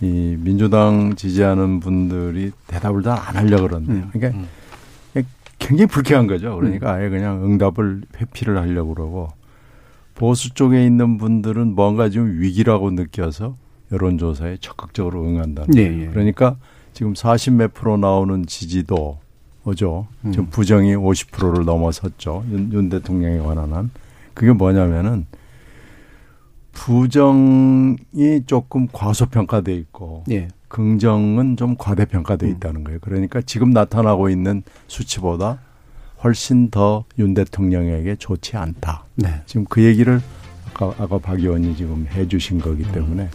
[0.00, 4.10] 이 민주당 지지하는 분들이 대답을 다 안 하려고 그러는데 음.
[4.12, 4.48] 그러니까 음.
[5.58, 6.54] 굉장히 불쾌한 거죠.
[6.56, 9.28] 그러니까 아예 그냥 응답을 회피를 하려고 그러고
[10.14, 13.56] 보수 쪽에 있는 분들은 뭔가 좀 위기라고 느껴서
[13.90, 16.04] 여론조사에 적극적으로 응한다는 네, 거예요.
[16.06, 16.10] 네.
[16.12, 16.56] 그러니까
[16.98, 19.20] 지금 40 몇 프로 나오는 지지도
[19.64, 20.08] 오죠.
[20.24, 20.32] 음.
[20.32, 22.44] 지금 부정이 50%를 넘어섰죠.
[22.50, 23.90] 윤, 윤 대통령에 관한 한.
[24.34, 25.26] 그게 뭐냐면은
[26.72, 27.96] 부정이
[28.46, 30.48] 조금 과소평가돼 있고 예.
[30.66, 32.50] 긍정은 좀 과대평가돼 음.
[32.50, 32.98] 있다는 거예요.
[33.00, 35.60] 그러니까 지금 나타나고 있는 수치보다
[36.24, 39.04] 훨씬 더 윤 대통령에게 좋지 않다.
[39.14, 39.40] 네.
[39.46, 40.20] 지금 그 얘기를
[40.74, 43.30] 아까, 아까 박 의원이 지금 해 주신 거기 때문에 음.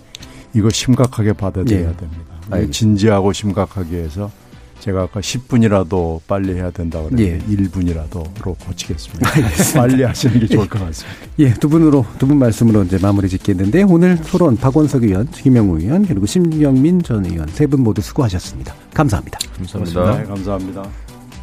[0.54, 1.96] 이거 심각하게 받아들여야 예.
[1.96, 2.33] 됩니다.
[2.52, 2.72] 알겠습니다.
[2.72, 4.32] 진지하고 심각하게 해서
[4.80, 7.56] 제가 아까 10분이라도 빨리 해야 된다고 그랬는데 예.
[7.56, 9.30] 1분이라도로 고치겠습니다.
[9.30, 9.80] 알겠습니다.
[9.82, 11.18] 빨리 하시는 게 좋을 것 같습니다.
[11.40, 16.06] 예, 두 분으로 두 분 말씀으로 이제 마무리 짓겠는데 오늘 토론 박원석 의원, 김영우 의원
[16.06, 18.76] 그리고 심영민 전 의원 세 분 모두 수고하셨습니다.
[18.94, 19.40] 감사합니다.
[19.56, 20.18] 감사합니다.
[20.18, 20.84] 네, 감사합니다.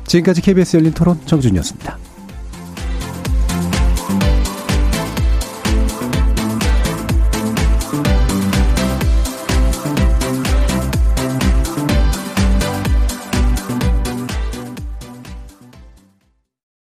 [0.07, 1.97] 지금까지 KBS 열린 토론 정준이었습니다.